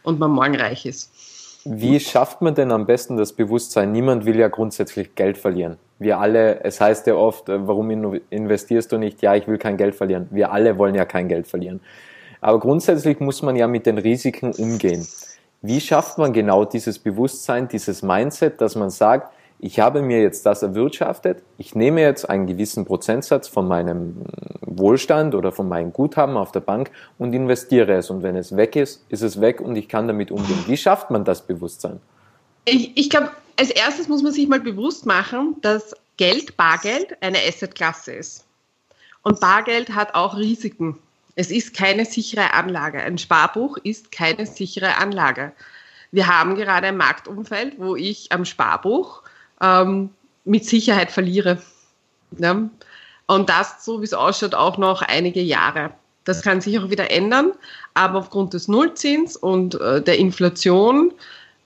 und 0.03 0.19
man 0.19 0.31
morgen 0.31 0.55
reich 0.55 0.85
ist. 0.85 1.11
Wie 1.65 1.99
schafft 1.99 2.41
man 2.41 2.55
denn 2.55 2.71
am 2.71 2.85
besten 2.85 3.15
das 3.15 3.31
Bewusstsein? 3.31 3.91
Niemand 3.91 4.25
will 4.25 4.37
ja 4.37 4.49
grundsätzlich 4.49 5.15
Geld 5.15 5.37
verlieren. 5.37 5.77
Wir 5.97 6.19
alle, 6.19 6.61
es 6.63 6.81
heißt 6.81 7.07
ja 7.07 7.15
oft, 7.15 7.47
äh, 7.47 7.67
warum 7.67 8.19
investierst 8.29 8.91
du 8.91 8.97
nicht? 8.97 9.21
Ja, 9.21 9.35
ich 9.35 9.47
will 9.47 9.57
kein 9.57 9.77
Geld 9.77 9.95
verlieren. 9.95 10.27
Wir 10.31 10.51
alle 10.51 10.77
wollen 10.77 10.93
ja 10.93 11.05
kein 11.05 11.29
Geld 11.29 11.47
verlieren. 11.47 11.79
Aber 12.41 12.59
grundsätzlich 12.59 13.21
muss 13.21 13.41
man 13.41 13.55
ja 13.55 13.67
mit 13.67 13.85
den 13.85 13.97
Risiken 13.97 14.51
umgehen. 14.51 15.07
Wie 15.61 15.79
schafft 15.79 16.17
man 16.17 16.33
genau 16.33 16.65
dieses 16.65 16.99
Bewusstsein, 16.99 17.69
dieses 17.69 18.01
Mindset, 18.01 18.59
dass 18.59 18.75
man 18.75 18.89
sagt, 18.89 19.33
ich 19.63 19.79
habe 19.79 20.01
mir 20.01 20.21
jetzt 20.21 20.45
das 20.45 20.61
erwirtschaftet, 20.61 21.41
ich 21.57 21.73
nehme 21.73 22.01
jetzt 22.01 22.29
einen 22.29 22.47
gewissen 22.47 22.83
Prozentsatz 22.83 23.47
von 23.47 23.65
meinem 23.65 24.17
Wohlstand 24.59 25.35
oder 25.35 25.53
von 25.53 25.69
meinem 25.69 25.93
Guthaben 25.93 26.35
auf 26.35 26.51
der 26.51 26.59
Bank 26.59 26.91
und 27.17 27.31
investiere 27.31 27.93
es. 27.93 28.09
Und 28.09 28.23
wenn 28.23 28.35
es 28.35 28.57
weg 28.57 28.75
ist, 28.75 29.05
ist 29.07 29.21
es 29.21 29.39
weg 29.39 29.61
und 29.61 29.77
ich 29.77 29.87
kann 29.87 30.05
damit 30.05 30.31
umgehen. 30.31 30.61
Wie 30.67 30.75
schafft 30.75 31.11
man 31.11 31.23
das 31.23 31.47
Bewusstsein? 31.47 32.01
Ich, 32.65 32.91
ich 32.95 33.09
glaube, 33.09 33.29
als 33.57 33.69
erstes 33.69 34.09
muss 34.09 34.21
man 34.21 34.33
sich 34.33 34.49
mal 34.49 34.59
bewusst 34.59 35.05
machen, 35.05 35.55
dass 35.61 35.95
Geld, 36.17 36.57
Bargeld, 36.57 37.15
eine 37.21 37.37
Assetklasse 37.37 38.11
ist. 38.11 38.45
Und 39.21 39.39
Bargeld 39.39 39.95
hat 39.95 40.13
auch 40.13 40.35
Risiken. 40.35 40.97
Es 41.37 41.51
ist 41.51 41.73
keine 41.73 42.03
sichere 42.03 42.53
Anlage. 42.53 42.99
Ein 42.99 43.17
Sparbuch 43.17 43.77
ist 43.77 44.11
keine 44.11 44.45
sichere 44.45 44.97
Anlage. 44.97 45.53
Wir 46.11 46.27
haben 46.27 46.55
gerade 46.55 46.87
ein 46.87 46.97
Marktumfeld, 46.97 47.79
wo 47.79 47.95
ich 47.95 48.31
am 48.33 48.43
Sparbuch 48.43 49.22
ähm, 49.63 50.09
mit 50.43 50.65
Sicherheit 50.65 51.11
verliere. 51.11 51.61
Ja? 52.37 52.69
Und 53.25 53.49
das, 53.49 53.83
so 53.85 54.01
wie 54.01 54.05
es 54.05 54.13
ausschaut, 54.13 54.53
auch 54.53 54.77
noch 54.77 55.01
einige 55.01 55.41
Jahre. 55.41 55.91
Das 56.25 56.41
kann 56.41 56.61
sich 56.61 56.77
auch 56.79 56.89
wieder 56.89 57.11
ändern, 57.11 57.51
aber 57.93 58.19
aufgrund 58.19 58.53
des 58.53 58.67
Nullzins 58.67 59.35
und 59.35 59.79
äh, 59.79 60.01
der 60.01 60.17
Inflation, 60.17 61.11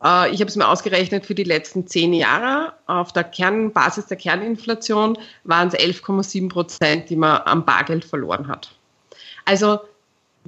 äh, 0.04 0.32
ich 0.32 0.40
habe 0.40 0.50
es 0.50 0.56
mir 0.56 0.68
ausgerechnet 0.68 1.26
für 1.26 1.36
die 1.36 1.44
letzten 1.44 1.86
zehn 1.86 2.14
Jahre, 2.14 2.74
auf 2.88 3.14
der 3.14 3.24
Kernbasis 3.24 4.08
der 4.08 4.18
Kerninflation 4.18 5.18
waren 5.44 5.68
es 5.68 5.76
11,7 5.76 6.50
Prozent, 6.50 7.10
die 7.10 7.16
man 7.16 7.42
am 7.46 7.66
Bargeld 7.66 8.04
verloren 8.04 8.48
hat. 8.48 8.72
Also 9.46 9.80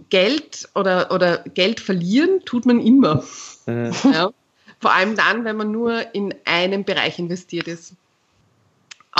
Geld 0.09 0.67
oder, 0.75 1.12
oder 1.12 1.39
Geld 1.53 1.79
verlieren 1.79 2.41
tut 2.45 2.65
man 2.65 2.79
immer. 2.79 3.23
Mhm. 3.67 3.91
Ja? 4.12 4.31
Vor 4.79 4.93
allem 4.93 5.15
dann, 5.15 5.43
wenn 5.45 5.57
man 5.57 5.71
nur 5.71 6.13
in 6.15 6.33
einem 6.45 6.83
Bereich 6.83 7.19
investiert 7.19 7.67
ist. 7.67 7.93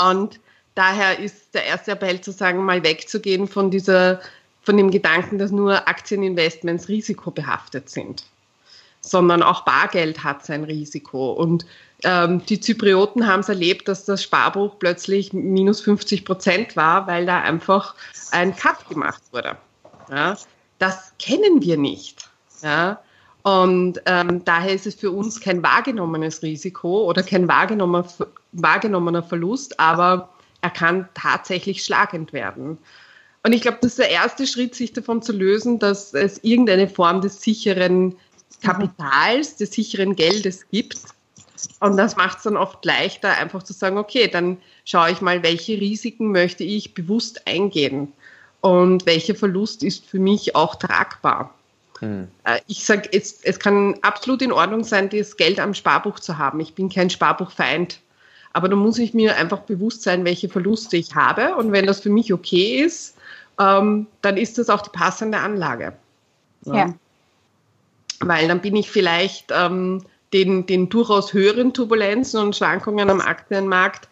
Und 0.02 0.40
daher 0.74 1.18
ist 1.18 1.54
der 1.54 1.66
erste 1.66 1.92
Appell 1.92 2.20
zu 2.20 2.32
sagen, 2.32 2.64
mal 2.64 2.82
wegzugehen 2.82 3.46
von 3.46 3.70
dieser, 3.70 4.20
von 4.62 4.76
dem 4.76 4.90
Gedanken, 4.90 5.38
dass 5.38 5.50
nur 5.50 5.86
Aktieninvestments 5.88 6.88
risikobehaftet 6.88 7.90
sind, 7.90 8.24
sondern 9.00 9.42
auch 9.42 9.64
Bargeld 9.64 10.24
hat 10.24 10.44
sein 10.46 10.64
Risiko. 10.64 11.32
Und 11.32 11.66
ähm, 12.04 12.44
die 12.46 12.60
Zyprioten 12.60 13.26
haben 13.26 13.40
es 13.40 13.50
erlebt, 13.50 13.88
dass 13.88 14.06
das 14.06 14.22
Sparbuch 14.22 14.78
plötzlich 14.78 15.34
minus 15.34 15.82
50 15.82 16.24
Prozent 16.24 16.76
war, 16.76 17.06
weil 17.06 17.26
da 17.26 17.40
einfach 17.40 17.94
ein 18.30 18.56
Cut 18.56 18.88
gemacht 18.88 19.22
wurde. 19.32 19.58
Ja, 20.08 20.36
das 20.78 21.12
kennen 21.18 21.60
wir 21.60 21.76
nicht. 21.76 22.30
Ja, 22.62 23.00
und 23.42 24.00
ähm, 24.06 24.44
daher 24.44 24.74
ist 24.74 24.86
es 24.86 24.94
für 24.94 25.10
uns 25.10 25.40
kein 25.40 25.62
wahrgenommenes 25.62 26.42
Risiko 26.42 27.04
oder 27.04 27.22
kein 27.22 27.48
wahrgenommener, 27.48 28.06
wahrgenommener 28.52 29.22
Verlust, 29.22 29.80
aber 29.80 30.28
er 30.60 30.70
kann 30.70 31.08
tatsächlich 31.14 31.84
schlagend 31.84 32.32
werden. 32.32 32.78
Und 33.42 33.54
ich 33.54 33.62
glaube, 33.62 33.78
das 33.80 33.92
ist 33.92 33.98
der 33.98 34.10
erste 34.10 34.46
Schritt, 34.46 34.74
sich 34.74 34.92
davon 34.92 35.22
zu 35.22 35.32
lösen, 35.32 35.78
dass 35.78 36.12
es 36.12 36.44
irgendeine 36.44 36.88
Form 36.88 37.22
des 37.22 37.40
sicheren 37.40 38.14
Kapitals, 38.62 39.56
des 39.56 39.72
sicheren 39.72 40.14
Geldes 40.14 40.68
gibt. 40.68 40.98
Und 41.80 41.96
das 41.96 42.16
macht 42.16 42.38
es 42.38 42.44
dann 42.44 42.58
oft 42.58 42.84
leichter, 42.84 43.36
einfach 43.38 43.62
zu 43.62 43.72
sagen, 43.72 43.96
okay, 43.96 44.28
dann 44.28 44.58
schaue 44.84 45.12
ich 45.12 45.22
mal, 45.22 45.42
welche 45.42 45.80
Risiken 45.80 46.32
möchte 46.32 46.64
ich 46.64 46.92
bewusst 46.92 47.46
eingehen 47.46 48.12
und 48.60 49.06
welcher 49.06 49.34
Verlust 49.34 49.82
ist 49.82 50.04
für 50.04 50.18
mich 50.18 50.54
auch 50.54 50.74
tragbar. 50.74 51.54
Hm. 52.00 52.28
Äh, 52.44 52.60
ich 52.66 52.84
sage, 52.84 53.08
es, 53.12 53.40
es 53.42 53.58
kann 53.58 53.98
absolut 54.02 54.42
in 54.42 54.52
Ordnung 54.52 54.84
sein, 54.84 55.08
das 55.08 55.36
Geld 55.36 55.60
am 55.60 55.74
Sparbuch 55.74 56.18
zu 56.18 56.38
haben. 56.38 56.60
Ich 56.60 56.74
bin 56.74 56.88
kein 56.88 57.10
Sparbuchfeind. 57.10 58.00
Aber 58.52 58.68
da 58.68 58.74
muss 58.74 58.98
ich 58.98 59.14
mir 59.14 59.36
einfach 59.36 59.60
bewusst 59.60 60.02
sein, 60.02 60.24
welche 60.24 60.48
Verluste 60.48 60.96
ich 60.96 61.14
habe. 61.14 61.54
Und 61.54 61.72
wenn 61.72 61.86
das 61.86 62.00
für 62.00 62.10
mich 62.10 62.32
okay 62.32 62.82
ist, 62.82 63.16
ähm, 63.60 64.06
dann 64.22 64.36
ist 64.36 64.58
das 64.58 64.68
auch 64.70 64.82
die 64.82 64.90
passende 64.90 65.38
Anlage. 65.38 65.92
Ja. 66.64 66.74
ja. 66.74 66.94
Weil 68.20 68.48
dann 68.48 68.60
bin 68.60 68.74
ich 68.76 68.90
vielleicht 68.90 69.52
ähm, 69.54 70.02
den, 70.32 70.66
den 70.66 70.88
durchaus 70.88 71.32
höheren 71.32 71.72
Turbulenzen 71.72 72.40
und 72.40 72.56
Schwankungen 72.56 73.08
am 73.08 73.20
Aktienmarkt 73.20 74.08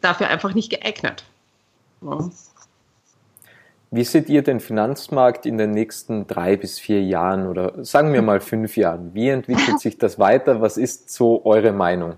dafür 0.00 0.28
einfach 0.28 0.54
nicht 0.54 0.70
geeignet. 0.70 1.24
Ja. 2.02 2.30
Wie 3.90 4.04
seht 4.04 4.28
ihr 4.28 4.42
den 4.42 4.60
Finanzmarkt 4.60 5.46
in 5.46 5.56
den 5.56 5.70
nächsten 5.70 6.26
drei 6.26 6.56
bis 6.56 6.78
vier 6.78 7.02
Jahren 7.02 7.46
oder 7.46 7.84
sagen 7.84 8.12
wir 8.12 8.20
mal 8.20 8.40
fünf 8.40 8.76
Jahren? 8.76 9.14
Wie 9.14 9.28
entwickelt 9.28 9.80
sich 9.80 9.96
das 9.96 10.18
weiter? 10.18 10.60
Was 10.60 10.76
ist 10.76 11.10
so 11.10 11.44
eure 11.44 11.72
Meinung? 11.72 12.16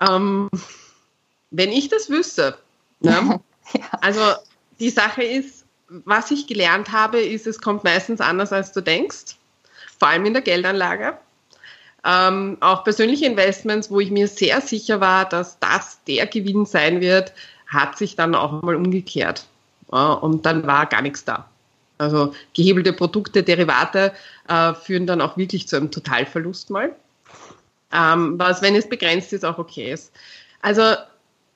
Ähm, 0.00 0.50
wenn 1.50 1.72
ich 1.72 1.88
das 1.88 2.10
wüsste, 2.10 2.58
ne? 3.00 3.40
ja. 3.72 3.80
also 4.00 4.20
die 4.78 4.90
Sache 4.90 5.22
ist, 5.22 5.64
was 5.88 6.30
ich 6.30 6.46
gelernt 6.46 6.92
habe, 6.92 7.20
ist, 7.20 7.46
es 7.46 7.60
kommt 7.60 7.84
meistens 7.84 8.20
anders, 8.20 8.52
als 8.52 8.72
du 8.72 8.82
denkst, 8.82 9.36
vor 9.98 10.08
allem 10.08 10.26
in 10.26 10.34
der 10.34 10.42
Geldanlage. 10.42 11.16
Ähm, 12.04 12.58
auch 12.60 12.84
persönliche 12.84 13.26
Investments, 13.26 13.90
wo 13.90 13.98
ich 13.98 14.10
mir 14.10 14.28
sehr 14.28 14.60
sicher 14.60 15.00
war, 15.00 15.28
dass 15.28 15.58
das 15.58 16.00
der 16.06 16.26
Gewinn 16.26 16.64
sein 16.64 17.00
wird, 17.00 17.32
hat 17.68 17.96
sich 17.96 18.16
dann 18.16 18.34
auch 18.34 18.62
mal 18.62 18.74
umgekehrt. 18.74 19.46
Und 19.88 20.44
dann 20.44 20.66
war 20.66 20.86
gar 20.86 21.02
nichts 21.02 21.24
da. 21.24 21.48
Also 21.98 22.34
gehebelte 22.54 22.92
Produkte, 22.92 23.42
Derivate 23.42 24.12
äh, 24.48 24.74
führen 24.74 25.06
dann 25.06 25.20
auch 25.20 25.36
wirklich 25.36 25.66
zu 25.66 25.76
einem 25.76 25.90
Totalverlust 25.90 26.70
mal. 26.70 26.94
Ähm, 27.92 28.38
was, 28.38 28.62
wenn 28.62 28.76
es 28.76 28.88
begrenzt 28.88 29.32
ist, 29.32 29.44
auch 29.44 29.58
okay 29.58 29.92
ist. 29.92 30.12
Also 30.62 30.82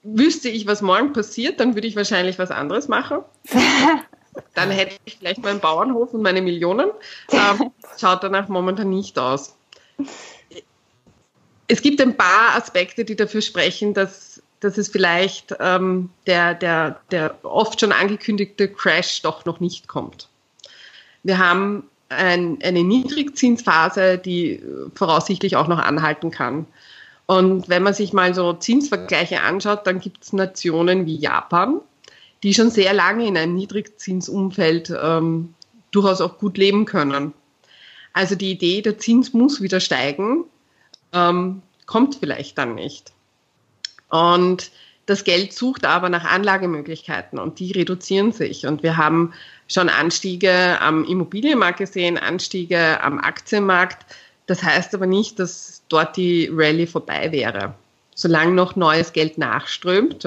wüsste 0.02 0.48
ich, 0.48 0.66
was 0.66 0.82
morgen 0.82 1.12
passiert, 1.12 1.60
dann 1.60 1.74
würde 1.74 1.86
ich 1.86 1.94
wahrscheinlich 1.94 2.38
was 2.38 2.50
anderes 2.50 2.88
machen. 2.88 3.18
dann 4.54 4.70
hätte 4.70 4.96
ich 5.04 5.18
vielleicht 5.18 5.42
meinen 5.42 5.60
Bauernhof 5.60 6.12
und 6.12 6.22
meine 6.22 6.42
Millionen. 6.42 6.90
Ähm, 7.30 7.70
schaut 8.00 8.24
danach 8.24 8.48
momentan 8.48 8.90
nicht 8.90 9.18
aus. 9.18 9.54
Es 11.68 11.82
gibt 11.82 12.00
ein 12.00 12.16
paar 12.16 12.56
Aspekte, 12.56 13.04
die 13.04 13.14
dafür 13.14 13.42
sprechen, 13.42 13.94
dass 13.94 14.41
dass 14.62 14.78
es 14.78 14.88
vielleicht 14.88 15.56
ähm, 15.60 16.10
der, 16.26 16.54
der, 16.54 17.00
der 17.10 17.34
oft 17.42 17.80
schon 17.80 17.92
angekündigte 17.92 18.68
Crash 18.68 19.22
doch 19.22 19.44
noch 19.44 19.60
nicht 19.60 19.88
kommt. 19.88 20.28
Wir 21.24 21.38
haben 21.38 21.84
ein, 22.08 22.58
eine 22.62 22.84
Niedrigzinsphase, 22.84 24.18
die 24.18 24.62
voraussichtlich 24.94 25.56
auch 25.56 25.68
noch 25.68 25.78
anhalten 25.78 26.30
kann. 26.30 26.66
Und 27.26 27.68
wenn 27.68 27.82
man 27.82 27.94
sich 27.94 28.12
mal 28.12 28.34
so 28.34 28.52
Zinsvergleiche 28.52 29.40
anschaut, 29.40 29.86
dann 29.86 30.00
gibt 30.00 30.22
es 30.22 30.32
Nationen 30.32 31.06
wie 31.06 31.16
Japan, 31.16 31.80
die 32.42 32.54
schon 32.54 32.70
sehr 32.70 32.92
lange 32.92 33.26
in 33.26 33.36
einem 33.36 33.54
Niedrigzinsumfeld 33.54 34.92
ähm, 35.02 35.54
durchaus 35.90 36.20
auch 36.20 36.38
gut 36.38 36.56
leben 36.56 36.84
können. 36.84 37.32
Also 38.12 38.34
die 38.34 38.50
Idee, 38.50 38.82
der 38.82 38.98
Zins 38.98 39.32
muss 39.32 39.60
wieder 39.60 39.80
steigen, 39.80 40.44
ähm, 41.12 41.62
kommt 41.86 42.16
vielleicht 42.16 42.58
dann 42.58 42.74
nicht. 42.74 43.12
Und 44.12 44.70
das 45.06 45.24
Geld 45.24 45.54
sucht 45.54 45.86
aber 45.86 46.10
nach 46.10 46.24
Anlagemöglichkeiten 46.24 47.38
und 47.38 47.58
die 47.58 47.72
reduzieren 47.72 48.30
sich. 48.30 48.66
Und 48.66 48.82
wir 48.82 48.98
haben 48.98 49.32
schon 49.66 49.88
Anstiege 49.88 50.78
am 50.80 51.04
Immobilienmarkt 51.04 51.78
gesehen, 51.78 52.18
Anstiege 52.18 53.02
am 53.02 53.18
Aktienmarkt. 53.18 54.04
Das 54.46 54.62
heißt 54.62 54.94
aber 54.94 55.06
nicht, 55.06 55.38
dass 55.38 55.82
dort 55.88 56.18
die 56.18 56.50
Rallye 56.52 56.86
vorbei 56.86 57.32
wäre. 57.32 57.74
Solange 58.14 58.52
noch 58.52 58.76
neues 58.76 59.14
Geld 59.14 59.38
nachströmt, 59.38 60.22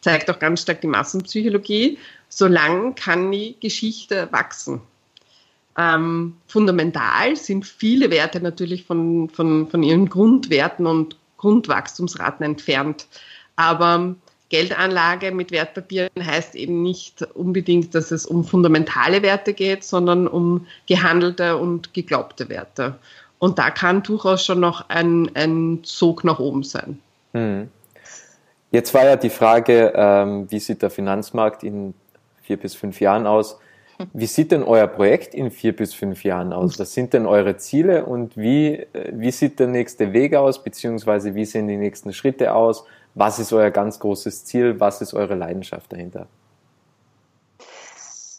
zeigt 0.00 0.30
auch 0.30 0.38
ganz 0.38 0.62
stark 0.62 0.80
die 0.80 0.86
Massenpsychologie, 0.86 1.98
solange 2.28 2.94
kann 2.94 3.32
die 3.32 3.56
Geschichte 3.58 4.28
wachsen. 4.30 4.80
Ähm, 5.76 6.36
fundamental 6.46 7.34
sind 7.34 7.66
viele 7.66 8.12
Werte 8.12 8.40
natürlich 8.40 8.84
von, 8.84 9.28
von, 9.28 9.68
von 9.68 9.82
ihren 9.82 10.08
Grundwerten 10.08 10.86
und 10.86 11.16
Grundwachstumsraten 11.38 12.44
entfernt. 12.44 13.06
Aber 13.56 14.14
Geldanlage 14.50 15.32
mit 15.32 15.50
Wertpapieren 15.50 16.10
heißt 16.24 16.54
eben 16.54 16.82
nicht 16.82 17.22
unbedingt, 17.34 17.94
dass 17.94 18.10
es 18.10 18.26
um 18.26 18.44
fundamentale 18.44 19.22
Werte 19.22 19.52
geht, 19.52 19.84
sondern 19.84 20.26
um 20.26 20.66
gehandelte 20.86 21.56
und 21.56 21.92
geglaubte 21.94 22.48
Werte. 22.48 22.96
Und 23.38 23.58
da 23.58 23.70
kann 23.70 24.02
durchaus 24.02 24.44
schon 24.44 24.60
noch 24.60 24.88
ein, 24.88 25.30
ein 25.34 25.80
Sog 25.82 26.24
nach 26.24 26.38
oben 26.38 26.62
sein. 26.62 26.98
Mhm. 27.32 27.68
Jetzt 28.70 28.92
war 28.92 29.04
ja 29.04 29.16
die 29.16 29.30
Frage, 29.30 29.92
ähm, 29.94 30.50
wie 30.50 30.58
sieht 30.58 30.82
der 30.82 30.90
Finanzmarkt 30.90 31.62
in 31.62 31.94
vier 32.42 32.58
bis 32.58 32.74
fünf 32.74 33.00
Jahren 33.00 33.26
aus? 33.26 33.58
Wie 34.12 34.26
sieht 34.26 34.52
denn 34.52 34.62
euer 34.62 34.86
Projekt 34.86 35.34
in 35.34 35.50
vier 35.50 35.74
bis 35.74 35.94
fünf 35.94 36.24
Jahren 36.24 36.52
aus? 36.52 36.78
Was 36.78 36.94
sind 36.94 37.12
denn 37.12 37.26
eure 37.26 37.56
Ziele 37.56 38.04
und 38.04 38.36
wie, 38.36 38.74
äh, 38.74 39.12
wie 39.12 39.30
sieht 39.30 39.58
der 39.58 39.66
nächste 39.66 40.12
Weg 40.12 40.34
aus, 40.34 40.62
beziehungsweise 40.62 41.34
wie 41.34 41.44
sehen 41.44 41.68
die 41.68 41.76
nächsten 41.76 42.12
Schritte 42.12 42.54
aus? 42.54 42.84
Was 43.14 43.38
ist 43.38 43.52
euer 43.52 43.70
ganz 43.70 43.98
großes 43.98 44.44
Ziel? 44.44 44.78
Was 44.78 45.00
ist 45.00 45.14
eure 45.14 45.34
Leidenschaft 45.34 45.92
dahinter? 45.92 46.26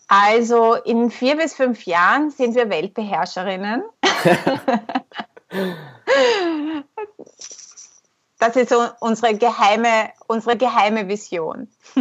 Also 0.07 0.75
in 0.75 1.11
vier 1.11 1.37
bis 1.37 1.53
fünf 1.53 1.85
Jahren 1.85 2.31
sind 2.31 2.55
wir 2.55 2.69
Weltbeherrscherinnen. 2.69 3.83
das 8.39 8.55
ist 8.55 8.69
so 8.69 8.87
unsere 9.01 9.35
geheime, 9.35 10.09
unsere 10.27 10.57
geheime 10.57 11.07
Vision. 11.07 11.67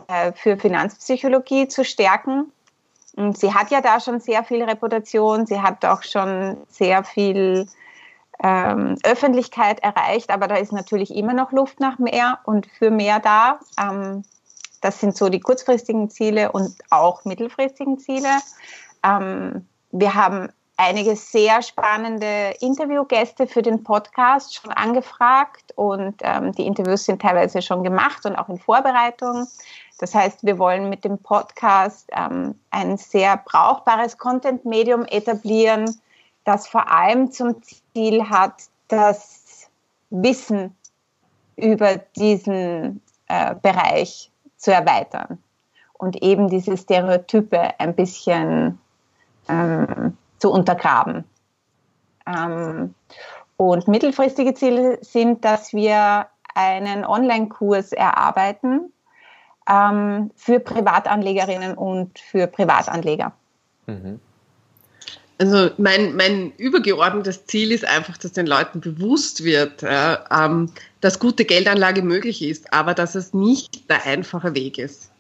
äh, 0.09 0.33
für 0.33 0.59
Finanzpsychologie 0.59 1.69
zu 1.69 1.85
stärken. 1.85 2.53
Und 3.17 3.38
sie 3.38 3.53
hat 3.53 3.71
ja 3.71 3.81
da 3.81 4.01
schon 4.01 4.21
sehr 4.21 4.45
viel 4.45 4.62
Reputation, 4.62 5.47
sie 5.47 5.61
hat 5.61 5.85
auch 5.85 6.03
schon 6.03 6.57
sehr 6.69 7.05
viel 7.05 7.67
ähm, 8.43 8.97
Öffentlichkeit 9.05 9.81
erreicht, 9.81 10.31
aber 10.31 10.49
da 10.49 10.57
ist 10.57 10.73
natürlich 10.73 11.15
immer 11.15 11.35
noch 11.35 11.53
Luft 11.53 11.79
nach 11.79 11.99
mehr 11.99 12.38
und 12.45 12.67
für 12.67 12.91
mehr 12.91 13.21
da. 13.21 13.61
Ähm, 13.79 14.25
das 14.81 14.99
sind 14.99 15.17
so 15.17 15.29
die 15.29 15.41
kurzfristigen 15.41 16.11
Ziele 16.11 16.53
und 16.53 16.75
auch 16.91 17.25
mittelfristigen 17.25 17.99
Ziele. 17.99 18.31
Ähm, 19.05 19.67
wir 19.91 20.15
haben 20.15 20.49
einige 20.83 21.14
sehr 21.14 21.62
spannende 21.62 22.55
Interviewgäste 22.61 23.47
für 23.47 23.62
den 23.62 23.85
Podcast 23.85 24.55
schon 24.55 24.73
angefragt 24.73 25.73
und 25.77 26.16
ähm, 26.23 26.53
die 26.53 26.66
Interviews 26.66 27.05
sind 27.05 27.23
teilweise 27.23 27.62
schon 27.62 27.85
gemacht 27.85 28.27
und 28.27 28.35
auch 28.35 28.49
in 28.49 28.59
Vorbereitung. 28.59 29.47
Das 29.99 30.14
heißt, 30.14 30.45
wir 30.45 30.59
wollen 30.59 30.88
mit 30.88 31.05
dem 31.05 31.18
Podcast 31.18 32.09
ähm, 32.12 32.57
ein 32.71 32.97
sehr 32.97 33.37
brauchbares 33.37 34.18
Content-Medium 34.18 35.05
etablieren, 35.05 36.01
das 36.45 36.66
vor 36.66 36.90
allem 36.90 37.31
zum 37.31 37.57
Ziel 37.62 38.29
hat, 38.29 38.64
das 38.88 39.71
Wissen 40.11 40.77
über 41.55 41.97
diesen 42.16 43.01
äh, 43.29 43.55
Bereich 43.62 44.31
zu 44.57 44.73
erweitern 44.73 45.38
und 45.95 46.21
eben 46.23 46.49
diese 46.49 46.77
Stereotype 46.77 47.79
ein 47.79 47.95
bisschen 47.95 48.81
ähm, 49.49 50.16
zu 50.42 50.50
untergraben. 50.50 51.24
Ähm, 52.26 52.94
und 53.57 53.87
mittelfristige 53.87 54.55
Ziele 54.55 54.98
sind, 55.00 55.44
dass 55.44 55.72
wir 55.72 56.26
einen 56.55 57.05
Online-Kurs 57.05 57.92
erarbeiten 57.92 58.92
ähm, 59.70 60.33
für 60.35 60.59
Privatanlegerinnen 60.59 61.74
und 61.74 62.18
für 62.18 62.48
Privatanleger. 62.48 63.33
Mhm. 63.87 64.18
Also 65.38 65.70
mein, 65.78 66.16
mein 66.16 66.52
übergeordnetes 66.57 67.46
Ziel 67.46 67.70
ist 67.70 67.85
einfach, 67.85 68.16
dass 68.16 68.33
den 68.33 68.46
Leuten 68.46 68.81
bewusst 68.81 69.44
wird, 69.44 69.85
äh, 69.85 70.16
ähm, 70.31 70.72
dass 71.00 71.20
gute 71.20 71.44
Geldanlage 71.44 72.02
möglich 72.02 72.42
ist, 72.42 72.72
aber 72.72 72.94
dass 72.94 73.14
es 73.14 73.33
nicht 73.33 73.88
der 73.88 74.05
einfache 74.07 74.57
Weg 74.57 74.78
ist. 74.78 75.11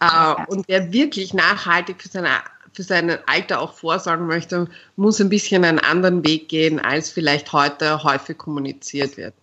Äh, 0.00 0.34
und 0.48 0.68
wer 0.68 0.92
wirklich 0.92 1.32
nachhaltig 1.32 2.02
für 2.02 2.08
seine 2.08 2.28
für 2.72 2.82
sein 2.82 3.18
Alter 3.26 3.60
auch 3.60 3.74
vorsorgen 3.74 4.26
möchte, 4.26 4.68
muss 4.96 5.20
ein 5.20 5.28
bisschen 5.28 5.64
einen 5.64 5.78
anderen 5.78 6.24
Weg 6.24 6.48
gehen, 6.48 6.80
als 6.80 7.10
vielleicht 7.10 7.52
heute 7.52 8.02
häufig 8.02 8.38
kommuniziert 8.38 9.16
wird. 9.16 9.34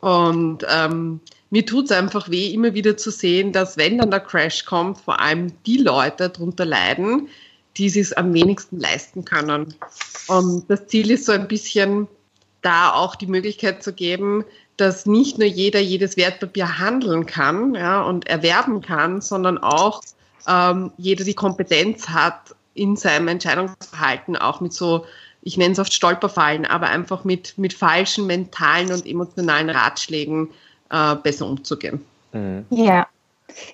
Und 0.00 0.64
ähm, 0.68 1.20
mir 1.50 1.64
tut 1.64 1.86
es 1.86 1.92
einfach 1.92 2.30
weh, 2.30 2.52
immer 2.52 2.74
wieder 2.74 2.96
zu 2.96 3.10
sehen, 3.10 3.52
dass 3.52 3.76
wenn 3.76 3.98
dann 3.98 4.10
der 4.10 4.20
Crash 4.20 4.64
kommt, 4.64 4.98
vor 4.98 5.20
allem 5.20 5.52
die 5.64 5.78
Leute 5.78 6.28
darunter 6.28 6.64
leiden, 6.64 7.28
die 7.76 7.86
es 7.86 8.12
am 8.12 8.34
wenigsten 8.34 8.78
leisten 8.78 9.24
können. 9.24 9.74
Und 10.26 10.68
das 10.68 10.86
Ziel 10.88 11.10
ist 11.10 11.26
so 11.26 11.32
ein 11.32 11.48
bisschen 11.48 12.06
da 12.62 12.92
auch 12.92 13.14
die 13.14 13.26
Möglichkeit 13.26 13.82
zu 13.82 13.92
geben, 13.92 14.44
dass 14.76 15.06
nicht 15.06 15.38
nur 15.38 15.48
jeder 15.48 15.80
jedes 15.80 16.16
Wertpapier 16.16 16.78
handeln 16.78 17.26
kann 17.26 17.74
ja, 17.74 18.02
und 18.02 18.28
erwerben 18.28 18.80
kann, 18.80 19.20
sondern 19.20 19.58
auch 19.58 20.02
ähm, 20.46 20.92
jeder 20.96 21.24
die 21.24 21.34
Kompetenz 21.34 22.08
hat, 22.08 22.54
in 22.78 22.96
seinem 22.96 23.28
Entscheidungsverhalten 23.28 24.36
auch 24.36 24.60
mit 24.60 24.72
so, 24.72 25.04
ich 25.42 25.56
nenne 25.56 25.72
es 25.72 25.78
oft 25.78 25.92
Stolperfallen, 25.92 26.64
aber 26.66 26.88
einfach 26.88 27.24
mit, 27.24 27.58
mit 27.58 27.74
falschen 27.74 28.26
mentalen 28.26 28.92
und 28.92 29.06
emotionalen 29.06 29.70
Ratschlägen 29.70 30.50
äh, 30.90 31.14
besser 31.16 31.46
umzugehen. 31.46 32.04
Mhm. 32.32 32.66
Ja. 32.70 33.06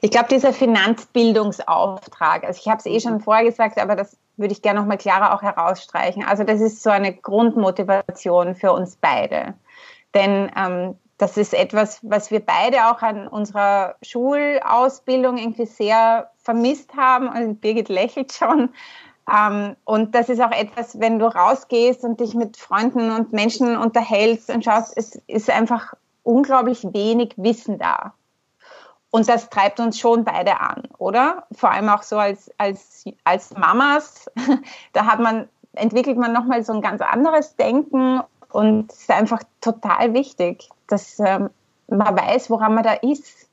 Ich 0.01 0.11
glaube, 0.11 0.29
dieser 0.31 0.53
Finanzbildungsauftrag, 0.53 2.45
also 2.45 2.61
ich 2.61 2.69
habe 2.69 2.79
es 2.79 2.87
eh 2.87 3.01
schon 3.01 3.21
vorher 3.21 3.45
gesagt, 3.45 3.79
aber 3.79 3.97
das 3.97 4.17
würde 4.37 4.53
ich 4.53 4.63
gerne 4.63 4.81
nochmal 4.81 4.99
klarer 4.99 5.35
auch 5.35 5.43
herausstreichen. 5.43 6.25
Also 6.25 6.45
das 6.45 6.61
ist 6.61 6.83
so 6.83 6.91
eine 6.91 7.13
Grundmotivation 7.13 8.55
für 8.55 8.73
uns 8.73 8.97
beide. 9.01 9.55
Denn 10.15 10.51
ähm, 10.57 10.97
das 11.19 11.37
ist 11.37 11.55
etwas, 11.55 12.01
was 12.03 12.31
wir 12.31 12.41
beide 12.41 12.91
auch 12.91 13.01
an 13.03 13.29
unserer 13.29 13.95
Schulausbildung 14.03 15.39
irgendwie 15.39 15.67
sehr 15.67 16.31
vermisst 16.39 16.95
haben. 16.97 17.29
Und 17.29 17.61
Birgit 17.61 17.89
lächelt 17.89 18.33
schon. 18.33 18.71
Ähm, 19.31 19.77
und 19.85 20.15
das 20.15 20.29
ist 20.29 20.41
auch 20.41 20.51
etwas, 20.51 20.99
wenn 21.01 21.19
du 21.19 21.27
rausgehst 21.27 22.05
und 22.05 22.21
dich 22.21 22.35
mit 22.35 22.57
Freunden 22.57 23.11
und 23.13 23.33
Menschen 23.33 23.77
unterhältst 23.77 24.51
und 24.51 24.65
schaust, 24.65 24.93
es 24.97 25.15
ist 25.27 25.51
einfach 25.51 25.95
unglaublich 26.25 26.85
wenig 26.93 27.35
Wissen 27.37 27.79
da. 27.79 28.13
Und 29.11 29.29
das 29.29 29.49
treibt 29.49 29.79
uns 29.79 30.01
schon 30.01 30.25
beide 30.25 30.61
an, 30.61 30.83
oder? 30.99 31.47
Vor 31.53 31.71
allem 31.71 31.89
auch 31.89 32.03
so 32.03 32.19
als, 32.19 32.51
als, 32.59 33.05
als 33.23 33.57
Mamas, 33.57 34.29
da 34.93 35.07
hat 35.07 35.21
man, 35.21 35.49
entwickelt 35.75 36.19
man 36.19 36.33
nochmal 36.33 36.65
so 36.65 36.73
ein 36.73 36.81
ganz 36.83 37.01
anderes 37.01 37.55
Denken 37.55 38.21
und 38.51 38.93
es 38.93 39.03
ist 39.03 39.11
einfach 39.11 39.43
total 39.61 40.15
wichtig, 40.15 40.69
dass 40.87 41.19
ähm, 41.19 41.51
man 41.89 42.17
weiß, 42.17 42.51
woran 42.51 42.75
man 42.75 42.85
da 42.85 42.95
ist. 42.95 43.49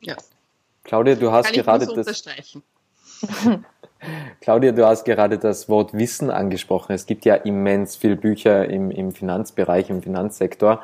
Ja. 0.00 0.16
Claudia, 0.84 1.14
du 1.14 1.32
hast 1.32 1.52
gerade 1.52 1.86
das. 1.86 2.24
Claudia, 4.40 4.72
du 4.72 4.86
hast 4.86 5.04
gerade 5.04 5.38
das 5.38 5.68
Wort 5.68 5.94
Wissen 5.94 6.30
angesprochen. 6.30 6.92
Es 6.92 7.06
gibt 7.06 7.24
ja 7.24 7.34
immens 7.34 7.96
viele 7.96 8.16
Bücher 8.16 8.68
im, 8.68 8.90
im 8.90 9.12
Finanzbereich, 9.12 9.90
im 9.90 10.02
Finanzsektor. 10.02 10.82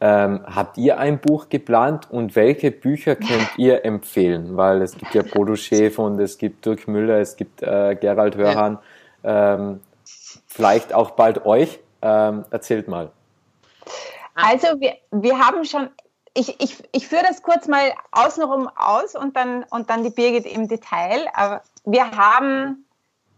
Ähm, 0.00 0.40
habt 0.44 0.78
ihr 0.78 0.98
ein 0.98 1.20
Buch 1.20 1.48
geplant 1.48 2.10
und 2.10 2.34
welche 2.34 2.70
Bücher 2.70 3.16
könnt 3.16 3.50
ihr 3.56 3.84
empfehlen? 3.84 4.56
Weil 4.56 4.82
es 4.82 4.96
gibt 4.96 5.14
ja 5.14 5.22
Bodo 5.22 5.56
Schäfer 5.56 6.02
und 6.02 6.18
es 6.20 6.38
gibt 6.38 6.66
Dirk 6.66 6.88
Müller, 6.88 7.18
es 7.18 7.36
gibt 7.36 7.62
äh, 7.62 7.96
Gerald 8.00 8.36
Hörhan. 8.36 8.78
Ähm, 9.24 9.80
vielleicht 10.46 10.92
auch 10.92 11.12
bald 11.12 11.46
euch. 11.46 11.80
Ähm, 12.02 12.44
erzählt 12.50 12.88
mal. 12.88 13.12
Also 14.34 14.80
wir, 14.80 14.96
wir 15.10 15.38
haben 15.38 15.64
schon, 15.64 15.90
ich, 16.34 16.60
ich, 16.60 16.82
ich 16.92 17.08
führe 17.08 17.24
das 17.28 17.42
kurz 17.42 17.68
mal 17.68 17.92
außenrum 18.12 18.68
aus 18.76 19.14
und 19.14 19.36
dann, 19.36 19.64
und 19.64 19.90
dann 19.90 20.02
die 20.02 20.10
Birgit 20.10 20.46
im 20.46 20.68
Detail. 20.68 21.28
Aber 21.34 21.62
wir 21.84 22.10
haben 22.12 22.86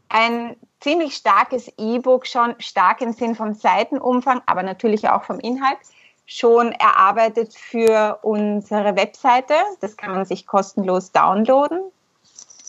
ein 0.09 0.57
ziemlich 0.80 1.16
starkes 1.16 1.72
E-Book 1.78 2.26
schon, 2.26 2.54
stark 2.59 3.00
im 3.00 3.12
Sinn 3.12 3.35
vom 3.35 3.54
Seitenumfang, 3.54 4.42
aber 4.46 4.62
natürlich 4.62 5.09
auch 5.09 5.24
vom 5.24 5.40
Inhalt, 5.40 5.78
schon 6.26 6.72
erarbeitet 6.72 7.54
für 7.54 8.18
unsere 8.22 8.96
Webseite. 8.96 9.54
Das 9.80 9.96
kann 9.96 10.12
man 10.12 10.24
sich 10.24 10.46
kostenlos 10.46 11.12
downloaden. 11.12 11.80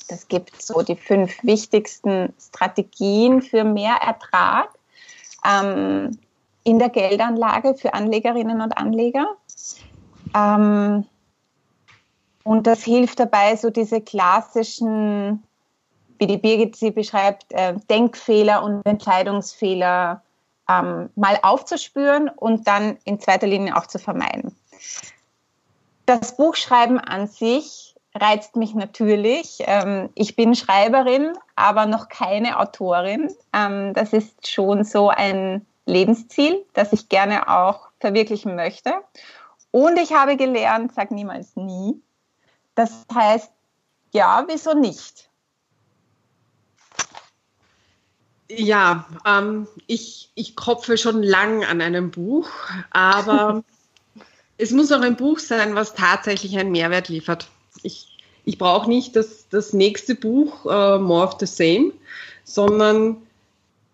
Das 0.10 0.28
gibt 0.28 0.62
so 0.62 0.82
die 0.82 0.96
fünf 0.96 1.44
wichtigsten 1.44 2.34
Strategien 2.40 3.42
für 3.42 3.64
mehr 3.64 3.96
Ertrag 3.96 4.70
ähm, 5.46 6.18
in 6.66 6.80
der 6.80 6.90
Geldanlage 6.90 7.76
für 7.76 7.94
Anlegerinnen 7.94 8.60
und 8.60 8.78
Anleger. 8.78 9.28
Ähm, 10.36 11.06
und 12.44 12.68
das 12.68 12.84
hilft 12.84 13.20
dabei, 13.22 13.56
so 13.56 13.70
diese 13.70 14.02
klassischen 14.02 15.42
wie 16.20 16.28
die 16.28 16.38
Birgit 16.38 16.76
sie 16.76 16.92
beschreibt, 16.92 17.52
äh, 17.52 17.76
Denkfehler 17.90 18.64
und 18.64 18.86
Entscheidungsfehler 18.86 20.22
ähm, 20.70 21.10
mal 21.16 21.38
aufzuspüren 21.42 22.30
und 22.30 22.68
dann 22.68 22.98
in 23.04 23.20
zweiter 23.20 23.48
Linie 23.48 23.76
auch 23.78 23.86
zu 23.86 24.00
vermeiden. 24.00 24.56
Das 26.06 26.38
Buchschreiben 26.38 27.00
an 27.00 27.28
sich 27.28 27.96
reizt 28.14 28.56
mich 28.56 28.74
natürlich. 28.74 29.58
Ähm, 29.66 30.10
ich 30.16 30.36
bin 30.36 30.56
Schreiberin, 30.56 31.34
aber 31.56 31.86
noch 31.86 32.10
keine 32.10 32.60
Autorin. 32.60 33.32
Ähm, 33.54 33.94
das 33.94 34.14
ist 34.14 34.48
schon 34.48 34.84
so 34.84 35.10
ein 35.10 35.66
Lebensziel, 35.86 36.66
das 36.74 36.94
ich 36.94 37.10
gerne 37.10 37.50
auch 37.50 37.90
verwirklichen 38.00 38.56
möchte. 38.56 38.94
Und 39.72 39.98
ich 39.98 40.14
habe 40.14 40.38
gelernt, 40.38 40.94
sag 40.94 41.12
niemals 41.12 41.56
nie. 41.56 42.02
Das 42.76 43.06
heißt, 43.14 43.52
ja, 44.14 44.46
wieso 44.48 44.74
nicht? 44.74 45.30
Ja, 48.50 49.06
ähm, 49.26 49.68
ich, 49.88 50.32
ich 50.36 50.56
kopfe 50.56 50.98
schon 50.98 51.24
lang 51.24 51.66
an 51.66 51.82
einem 51.82 52.12
Buch, 52.12 52.48
aber 52.92 53.64
es 54.58 54.72
muss 54.72 54.92
auch 54.92 55.02
ein 55.02 55.16
Buch 55.16 55.40
sein, 55.40 55.76
was 55.76 55.94
tatsächlich 55.94 56.58
einen 56.58 56.72
Mehrwert 56.72 57.10
liefert. 57.10 57.50
Ich, 57.84 58.20
ich 58.46 58.58
brauche 58.58 58.88
nicht 58.88 59.16
das, 59.16 59.50
das 59.50 59.74
nächste 59.74 60.16
Buch, 60.16 60.66
äh, 60.66 61.00
More 61.00 61.28
of 61.28 61.38
the 61.40 61.48
Same, 61.48 61.92
sondern 62.44 63.18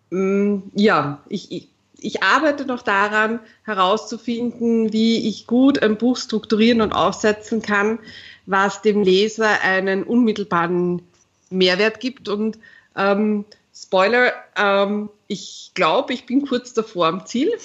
mh, 0.10 0.20
mm, 0.20 0.72
ja, 0.76 1.24
ich, 1.30 1.52
ich, 1.52 1.71
ich 2.02 2.24
arbeite 2.24 2.66
noch 2.66 2.82
daran, 2.82 3.40
herauszufinden, 3.64 4.92
wie 4.92 5.28
ich 5.28 5.48
gut 5.48 5.82
ein 5.82 5.98
Buch 5.98 6.18
strukturieren 6.18 6.82
und 6.82 6.94
aufsetzen 6.94 7.62
kann, 7.62 8.00
was 8.46 8.82
dem 8.82 9.04
Leser 9.04 9.62
einen 9.62 10.04
unmittelbaren 10.04 11.02
Mehrwert 11.50 12.00
gibt. 12.00 12.28
Und 12.28 12.58
ähm, 12.96 13.46
Spoiler, 13.74 14.34
ähm, 14.58 15.10
ich 15.28 15.72
glaube, 15.76 16.14
ich 16.14 16.26
bin 16.26 16.46
kurz 16.46 16.74
davor 16.74 17.08
am 17.08 17.26
Ziel. 17.26 17.52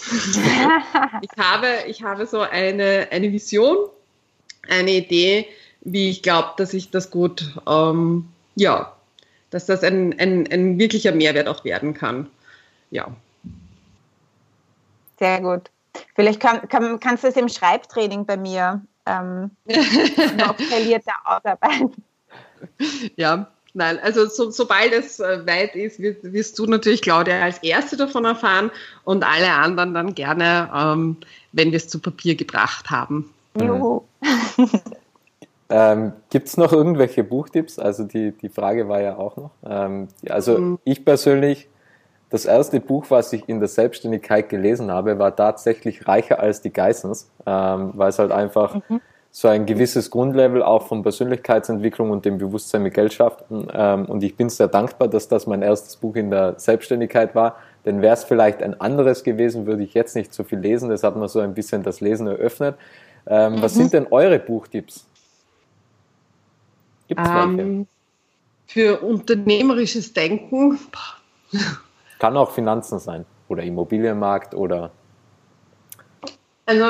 ich, 1.22 1.38
habe, 1.38 1.68
ich 1.88 2.02
habe 2.02 2.26
so 2.26 2.40
eine, 2.40 3.08
eine 3.10 3.32
Vision, 3.32 3.76
eine 4.68 4.92
Idee, 4.92 5.46
wie 5.80 6.10
ich 6.10 6.22
glaube, 6.22 6.50
dass 6.58 6.74
ich 6.74 6.90
das 6.90 7.10
gut, 7.10 7.56
ähm, 7.66 8.28
ja, 8.54 8.96
dass 9.50 9.66
das 9.66 9.82
ein, 9.82 10.18
ein, 10.18 10.46
ein 10.50 10.78
wirklicher 10.78 11.12
Mehrwert 11.12 11.48
auch 11.48 11.64
werden 11.64 11.94
kann. 11.94 12.28
Ja. 12.90 13.14
Sehr 15.18 15.40
gut. 15.40 15.70
Vielleicht 16.14 16.40
kann, 16.40 16.68
kann, 16.68 17.00
kannst 17.00 17.24
du 17.24 17.28
es 17.28 17.36
im 17.36 17.48
Schreibtraining 17.48 18.26
bei 18.26 18.36
mir 18.36 18.82
ähm, 19.06 19.50
noch 20.36 20.56
verlierter 20.58 21.14
ausarbeiten. 21.24 21.94
Ja, 23.16 23.48
Nein, 23.76 23.98
also 24.02 24.24
so, 24.24 24.50
sobald 24.50 24.94
es 24.94 25.20
äh, 25.20 25.46
weit 25.46 25.76
ist, 25.76 26.00
wirst, 26.00 26.32
wirst, 26.32 26.58
du 26.58 26.64
natürlich, 26.64 27.02
Claudia, 27.02 27.42
als 27.42 27.58
Erste 27.58 27.98
davon 27.98 28.24
erfahren 28.24 28.70
und 29.04 29.22
alle 29.22 29.52
anderen 29.52 29.92
dann 29.92 30.14
gerne, 30.14 30.70
ähm, 30.74 31.18
wenn 31.52 31.72
wir 31.72 31.76
es 31.76 31.86
zu 31.86 31.98
Papier 31.98 32.36
gebracht 32.36 32.90
haben. 32.90 33.34
Juhu. 33.60 34.00
ähm, 35.68 36.12
Gibt 36.30 36.48
es 36.48 36.56
noch 36.56 36.72
irgendwelche 36.72 37.22
Buchtipps? 37.22 37.78
Also 37.78 38.04
die, 38.04 38.32
die 38.32 38.48
Frage 38.48 38.88
war 38.88 39.02
ja 39.02 39.18
auch 39.18 39.36
noch. 39.36 39.50
Ähm, 39.62 40.08
also 40.26 40.56
mhm. 40.56 40.78
ich 40.84 41.04
persönlich, 41.04 41.68
das 42.36 42.44
erste 42.44 42.80
Buch, 42.80 43.06
was 43.08 43.32
ich 43.32 43.48
in 43.48 43.58
der 43.58 43.68
Selbstständigkeit 43.68 44.48
gelesen 44.48 44.90
habe, 44.90 45.18
war 45.18 45.34
tatsächlich 45.34 46.06
Reicher 46.06 46.40
als 46.40 46.60
die 46.60 46.72
Geissens, 46.72 47.30
ähm, 47.46 47.92
weil 47.94 48.10
es 48.10 48.18
halt 48.18 48.32
einfach... 48.32 48.74
Mhm 48.88 49.00
so 49.36 49.48
ein 49.48 49.66
gewisses 49.66 50.10
Grundlevel 50.10 50.62
auch 50.62 50.86
von 50.86 51.02
Persönlichkeitsentwicklung 51.02 52.08
und 52.08 52.24
dem 52.24 52.38
Bewusstsein 52.38 52.82
mit 52.82 52.94
Geld 52.94 53.12
schafft. 53.12 53.44
Ähm, 53.50 54.06
und 54.06 54.22
ich 54.24 54.34
bin 54.34 54.48
sehr 54.48 54.66
dankbar, 54.66 55.08
dass 55.08 55.28
das 55.28 55.46
mein 55.46 55.60
erstes 55.60 55.96
Buch 55.96 56.16
in 56.16 56.30
der 56.30 56.58
Selbstständigkeit 56.58 57.34
war. 57.34 57.56
Denn 57.84 58.00
wäre 58.00 58.14
es 58.14 58.24
vielleicht 58.24 58.62
ein 58.62 58.80
anderes 58.80 59.24
gewesen, 59.24 59.66
würde 59.66 59.82
ich 59.82 59.92
jetzt 59.92 60.16
nicht 60.16 60.32
so 60.32 60.42
viel 60.42 60.58
lesen. 60.58 60.88
Das 60.88 61.02
hat 61.02 61.16
mir 61.16 61.28
so 61.28 61.40
ein 61.40 61.52
bisschen 61.52 61.82
das 61.82 62.00
Lesen 62.00 62.26
eröffnet. 62.26 62.76
Ähm, 63.26 63.56
mhm. 63.56 63.62
Was 63.62 63.74
sind 63.74 63.92
denn 63.92 64.06
eure 64.10 64.38
Buchtipps? 64.38 65.06
Gibt 67.08 67.20
es 67.20 67.28
ähm, 67.28 67.86
Für 68.66 69.02
unternehmerisches 69.02 70.14
Denken. 70.14 70.78
Kann 72.18 72.36
auch 72.36 72.50
Finanzen 72.50 72.98
sein 72.98 73.24
oder 73.48 73.62
Immobilienmarkt 73.62 74.54
oder. 74.54 74.90
Also 76.66 76.84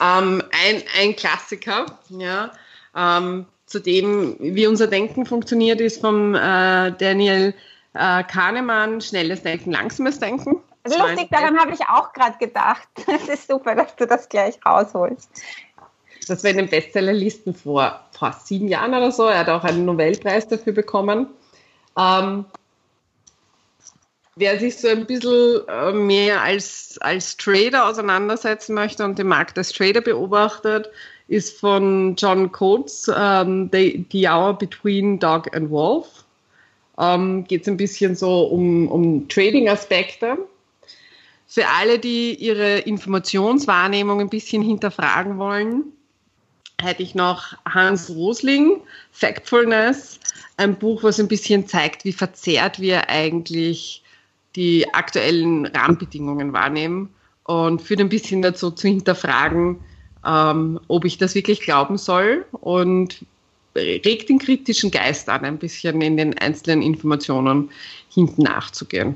ähm, 0.00 0.42
ein, 0.52 0.82
ein 1.00 1.16
Klassiker, 1.16 1.86
ja, 2.10 2.52
ähm, 2.96 3.46
zu 3.66 3.80
dem, 3.80 4.36
wie 4.38 4.66
unser 4.66 4.86
Denken 4.86 5.26
funktioniert, 5.26 5.80
ist 5.80 6.00
vom 6.00 6.34
äh, 6.34 6.92
Daniel 6.92 7.54
äh, 7.94 8.22
Kahnemann, 8.24 9.00
schnelles 9.00 9.42
Denken, 9.42 9.72
langsames 9.72 10.18
Denken. 10.18 10.62
Lustig, 10.84 11.28
daran 11.30 11.58
habe 11.58 11.72
ich 11.72 11.80
auch 11.82 12.12
gerade 12.12 12.38
gedacht. 12.38 12.88
Es 13.06 13.28
ist 13.28 13.48
super, 13.48 13.74
dass 13.74 13.94
du 13.96 14.06
das 14.06 14.28
gleich 14.28 14.58
rausholst. 14.64 15.30
Das 16.28 16.44
war 16.44 16.50
in 16.50 16.58
den 16.58 16.68
Bestsellerlisten 16.68 17.54
vor, 17.54 18.00
vor 18.12 18.32
sieben 18.32 18.68
Jahren 18.68 18.94
oder 18.94 19.10
so. 19.10 19.26
Er 19.26 19.40
hat 19.40 19.48
auch 19.48 19.64
einen 19.64 19.84
Nobelpreis 19.84 20.46
dafür 20.48 20.72
bekommen. 20.72 21.26
Ähm, 21.98 22.44
wer 24.38 24.58
sich 24.58 24.76
so 24.76 24.88
ein 24.88 25.06
bisschen 25.06 25.66
äh, 25.68 25.92
mehr 25.92 26.42
als, 26.42 26.96
als 27.00 27.36
Trader 27.36 27.86
auseinandersetzen 27.86 28.74
möchte 28.74 29.04
und 29.04 29.18
den 29.18 29.26
Markt 29.26 29.58
als 29.58 29.72
Trader 29.72 30.00
beobachtet, 30.00 30.88
ist 31.28 31.58
von 31.58 32.16
John 32.16 32.50
Coates 32.52 33.08
um, 33.08 33.68
the, 33.72 34.06
the 34.12 34.28
Hour 34.28 34.56
Between 34.56 35.18
Dog 35.18 35.54
and 35.54 35.70
Wolf. 35.70 36.24
Um, 36.96 37.44
Geht 37.44 37.62
es 37.62 37.68
ein 37.68 37.76
bisschen 37.76 38.16
so 38.16 38.44
um, 38.46 38.88
um 38.88 39.28
Trading-Aspekte. 39.28 40.38
Für 41.46 41.66
alle, 41.68 41.98
die 41.98 42.34
ihre 42.34 42.78
Informationswahrnehmung 42.80 44.20
ein 44.20 44.28
bisschen 44.28 44.62
hinterfragen 44.62 45.38
wollen, 45.38 45.84
hätte 46.80 47.02
ich 47.02 47.14
noch 47.14 47.54
Hans 47.64 48.10
Rosling, 48.10 48.80
Factfulness, 49.12 50.18
ein 50.56 50.76
Buch, 50.76 51.02
was 51.02 51.20
ein 51.20 51.28
bisschen 51.28 51.66
zeigt, 51.66 52.04
wie 52.04 52.12
verzerrt 52.12 52.80
wir 52.80 53.08
eigentlich 53.08 54.02
die 54.58 54.92
aktuellen 54.92 55.66
Rahmenbedingungen 55.66 56.52
wahrnehmen 56.52 57.14
und 57.44 57.80
führt 57.80 58.00
ein 58.00 58.08
bisschen 58.08 58.42
dazu 58.42 58.72
zu 58.72 58.88
hinterfragen, 58.88 59.78
ähm, 60.26 60.80
ob 60.88 61.04
ich 61.04 61.16
das 61.16 61.36
wirklich 61.36 61.60
glauben 61.60 61.96
soll 61.96 62.44
und 62.50 63.24
regt 63.76 64.28
den 64.28 64.40
kritischen 64.40 64.90
Geist 64.90 65.28
an, 65.28 65.44
ein 65.44 65.58
bisschen 65.58 66.02
in 66.02 66.16
den 66.16 66.36
einzelnen 66.38 66.82
Informationen 66.82 67.70
hinten 68.12 68.42
nachzugehen. 68.42 69.14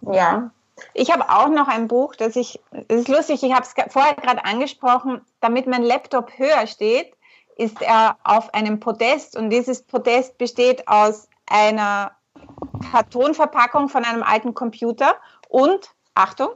Ja, 0.00 0.50
ich 0.94 1.12
habe 1.12 1.28
auch 1.28 1.50
noch 1.50 1.68
ein 1.68 1.86
Buch, 1.86 2.14
das 2.16 2.34
ich, 2.36 2.58
es 2.88 3.00
ist 3.00 3.08
lustig, 3.08 3.42
ich 3.42 3.52
habe 3.52 3.66
es 3.66 3.74
vorher 3.92 4.14
gerade 4.14 4.42
angesprochen, 4.42 5.20
damit 5.42 5.66
mein 5.66 5.82
Laptop 5.82 6.30
höher 6.38 6.66
steht, 6.66 7.12
ist 7.58 7.82
er 7.82 8.16
auf 8.24 8.54
einem 8.54 8.80
Podest 8.80 9.36
und 9.36 9.50
dieses 9.50 9.82
Podest 9.82 10.38
besteht 10.38 10.88
aus 10.88 11.28
einer 11.46 12.12
Kartonverpackung 12.80 13.88
von 13.88 14.04
einem 14.04 14.22
alten 14.22 14.54
Computer 14.54 15.16
und, 15.48 15.90
Achtung, 16.14 16.50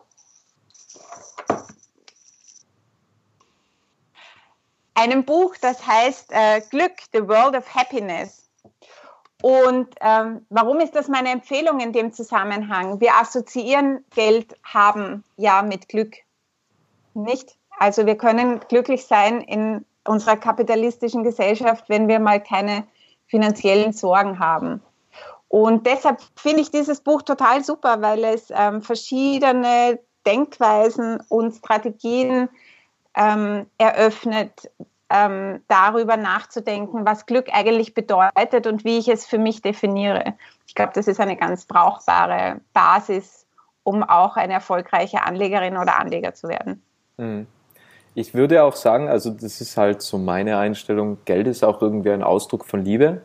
einem 4.95 5.25
Buch, 5.25 5.57
das 5.61 5.87
heißt 5.87 6.31
äh, 6.33 6.61
Glück, 6.71 6.93
The 7.13 7.27
World 7.29 7.57
of 7.57 7.75
Happiness. 7.75 8.51
Und 9.43 9.89
ähm, 10.01 10.47
warum 10.51 10.79
ist 10.81 10.95
das 10.95 11.09
meine 11.09 11.31
Empfehlung 11.31 11.81
in 11.81 11.93
dem 11.93 12.13
Zusammenhang? 12.13 13.01
Wir 13.01 13.17
assoziieren 13.17 14.05
Geld 14.15 14.55
haben 14.63 15.25
ja 15.37 15.63
mit 15.63 15.89
Glück. 15.89 16.15
Nicht? 17.15 17.57
Also 17.79 18.07
wir 18.07 18.17
können 18.17 18.61
glücklich 18.69 19.07
sein 19.07 19.41
in 19.41 19.85
unserer 20.05 20.37
kapitalistischen 20.37 21.25
Gesellschaft, 21.25 21.89
wenn 21.89 22.07
wir 22.07 22.21
mal 22.21 22.41
keine 22.41 22.87
finanziellen 23.27 23.93
Sorgen 23.93 24.39
haben. 24.39 24.81
Und 25.53 25.87
deshalb 25.87 26.19
finde 26.35 26.63
ich 26.63 26.71
dieses 26.71 27.03
Buch 27.03 27.21
total 27.21 27.63
super, 27.63 28.01
weil 28.01 28.25
es 28.25 28.51
ähm, 28.57 28.81
verschiedene 28.81 29.99
Denkweisen 30.25 31.21
und 31.29 31.53
Strategien 31.53 32.49
ähm, 33.15 33.67
eröffnet, 33.77 34.71
ähm, 35.11 35.61
darüber 35.69 36.17
nachzudenken, 36.17 37.05
was 37.05 37.27
Glück 37.27 37.49
eigentlich 37.53 37.93
bedeutet 37.93 38.67
und 38.67 38.87
wie 38.87 38.97
ich 38.97 39.09
es 39.09 39.27
für 39.27 39.37
mich 39.37 39.61
definiere. 39.61 40.37
Ich 40.67 40.75
glaube, 40.75 40.93
das 40.95 41.07
ist 41.07 41.21
eine 41.21 41.37
ganz 41.37 41.67
brauchbare 41.67 42.63
Basis, 42.73 43.45
um 43.85 44.03
auch 44.03 44.37
eine 44.37 44.55
erfolgreiche 44.55 45.23
Anlegerin 45.23 45.77
oder 45.77 46.01
Anleger 46.01 46.33
zu 46.33 46.49
werden. 46.49 46.83
Mhm. 47.19 47.47
Ich 48.15 48.33
würde 48.33 48.65
auch 48.65 48.75
sagen, 48.75 49.11
also 49.11 49.29
das 49.29 49.61
ist 49.61 49.77
halt 49.77 50.01
so 50.01 50.17
meine 50.17 50.57
Einstellung, 50.57 51.19
Geld 51.27 51.47
ist 51.47 51.63
auch 51.63 51.83
irgendwie 51.83 52.11
ein 52.11 52.23
Ausdruck 52.23 52.65
von 52.65 52.83
Liebe 52.83 53.21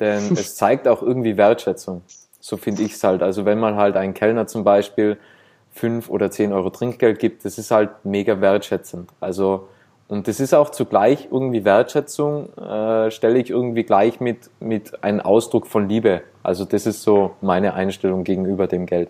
denn 0.00 0.32
es 0.32 0.56
zeigt 0.56 0.88
auch 0.88 1.02
irgendwie 1.02 1.36
Wertschätzung. 1.36 2.02
So 2.40 2.56
finde 2.56 2.82
ich 2.82 2.94
es 2.94 3.04
halt. 3.04 3.22
Also 3.22 3.44
wenn 3.44 3.60
man 3.60 3.76
halt 3.76 3.96
einen 3.96 4.14
Kellner 4.14 4.46
zum 4.46 4.64
Beispiel 4.64 5.18
fünf 5.72 6.08
oder 6.08 6.30
zehn 6.30 6.52
Euro 6.52 6.70
Trinkgeld 6.70 7.18
gibt, 7.18 7.44
das 7.44 7.58
ist 7.58 7.70
halt 7.70 7.90
mega 8.04 8.40
wertschätzend. 8.40 9.10
Also 9.20 9.68
Und 10.10 10.26
das 10.26 10.40
ist 10.40 10.54
auch 10.54 10.70
zugleich 10.70 11.28
irgendwie 11.30 11.64
Wertschätzung, 11.64 12.52
äh, 12.56 13.12
stelle 13.12 13.38
ich 13.38 13.48
irgendwie 13.48 13.84
gleich 13.84 14.18
mit, 14.18 14.50
mit 14.58 15.04
einem 15.04 15.20
Ausdruck 15.20 15.68
von 15.68 15.88
Liebe. 15.88 16.22
Also 16.42 16.64
das 16.64 16.84
ist 16.84 17.02
so 17.02 17.36
meine 17.40 17.74
Einstellung 17.74 18.24
gegenüber 18.24 18.66
dem 18.66 18.86
Geld. 18.86 19.08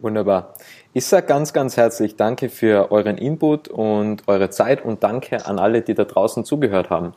Wunderbar. 0.00 0.54
Ich 0.96 1.06
sage 1.06 1.26
ganz, 1.26 1.52
ganz 1.52 1.76
herzlich 1.76 2.14
Danke 2.14 2.48
für 2.48 2.92
euren 2.92 3.18
Input 3.18 3.66
und 3.66 4.28
eure 4.28 4.48
Zeit 4.50 4.84
und 4.84 5.02
danke 5.02 5.44
an 5.44 5.58
alle, 5.58 5.82
die 5.82 5.92
da 5.92 6.04
draußen 6.04 6.44
zugehört 6.44 6.88
haben. 6.88 7.14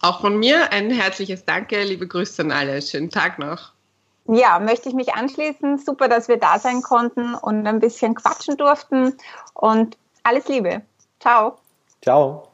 Auch 0.00 0.20
von 0.20 0.38
mir 0.38 0.72
ein 0.72 0.88
herzliches 0.90 1.44
Danke, 1.44 1.82
liebe 1.82 2.06
Grüße 2.06 2.40
an 2.40 2.52
alle. 2.52 2.80
Schönen 2.80 3.10
Tag 3.10 3.40
noch. 3.40 3.72
Ja, 4.28 4.60
möchte 4.60 4.88
ich 4.88 4.94
mich 4.94 5.12
anschließen. 5.12 5.78
Super, 5.78 6.06
dass 6.06 6.28
wir 6.28 6.36
da 6.36 6.60
sein 6.60 6.82
konnten 6.82 7.34
und 7.34 7.66
ein 7.66 7.80
bisschen 7.80 8.14
quatschen 8.14 8.56
durften. 8.56 9.16
Und 9.54 9.98
alles 10.22 10.46
Liebe. 10.46 10.82
Ciao. 11.18 11.58
Ciao. 12.00 12.51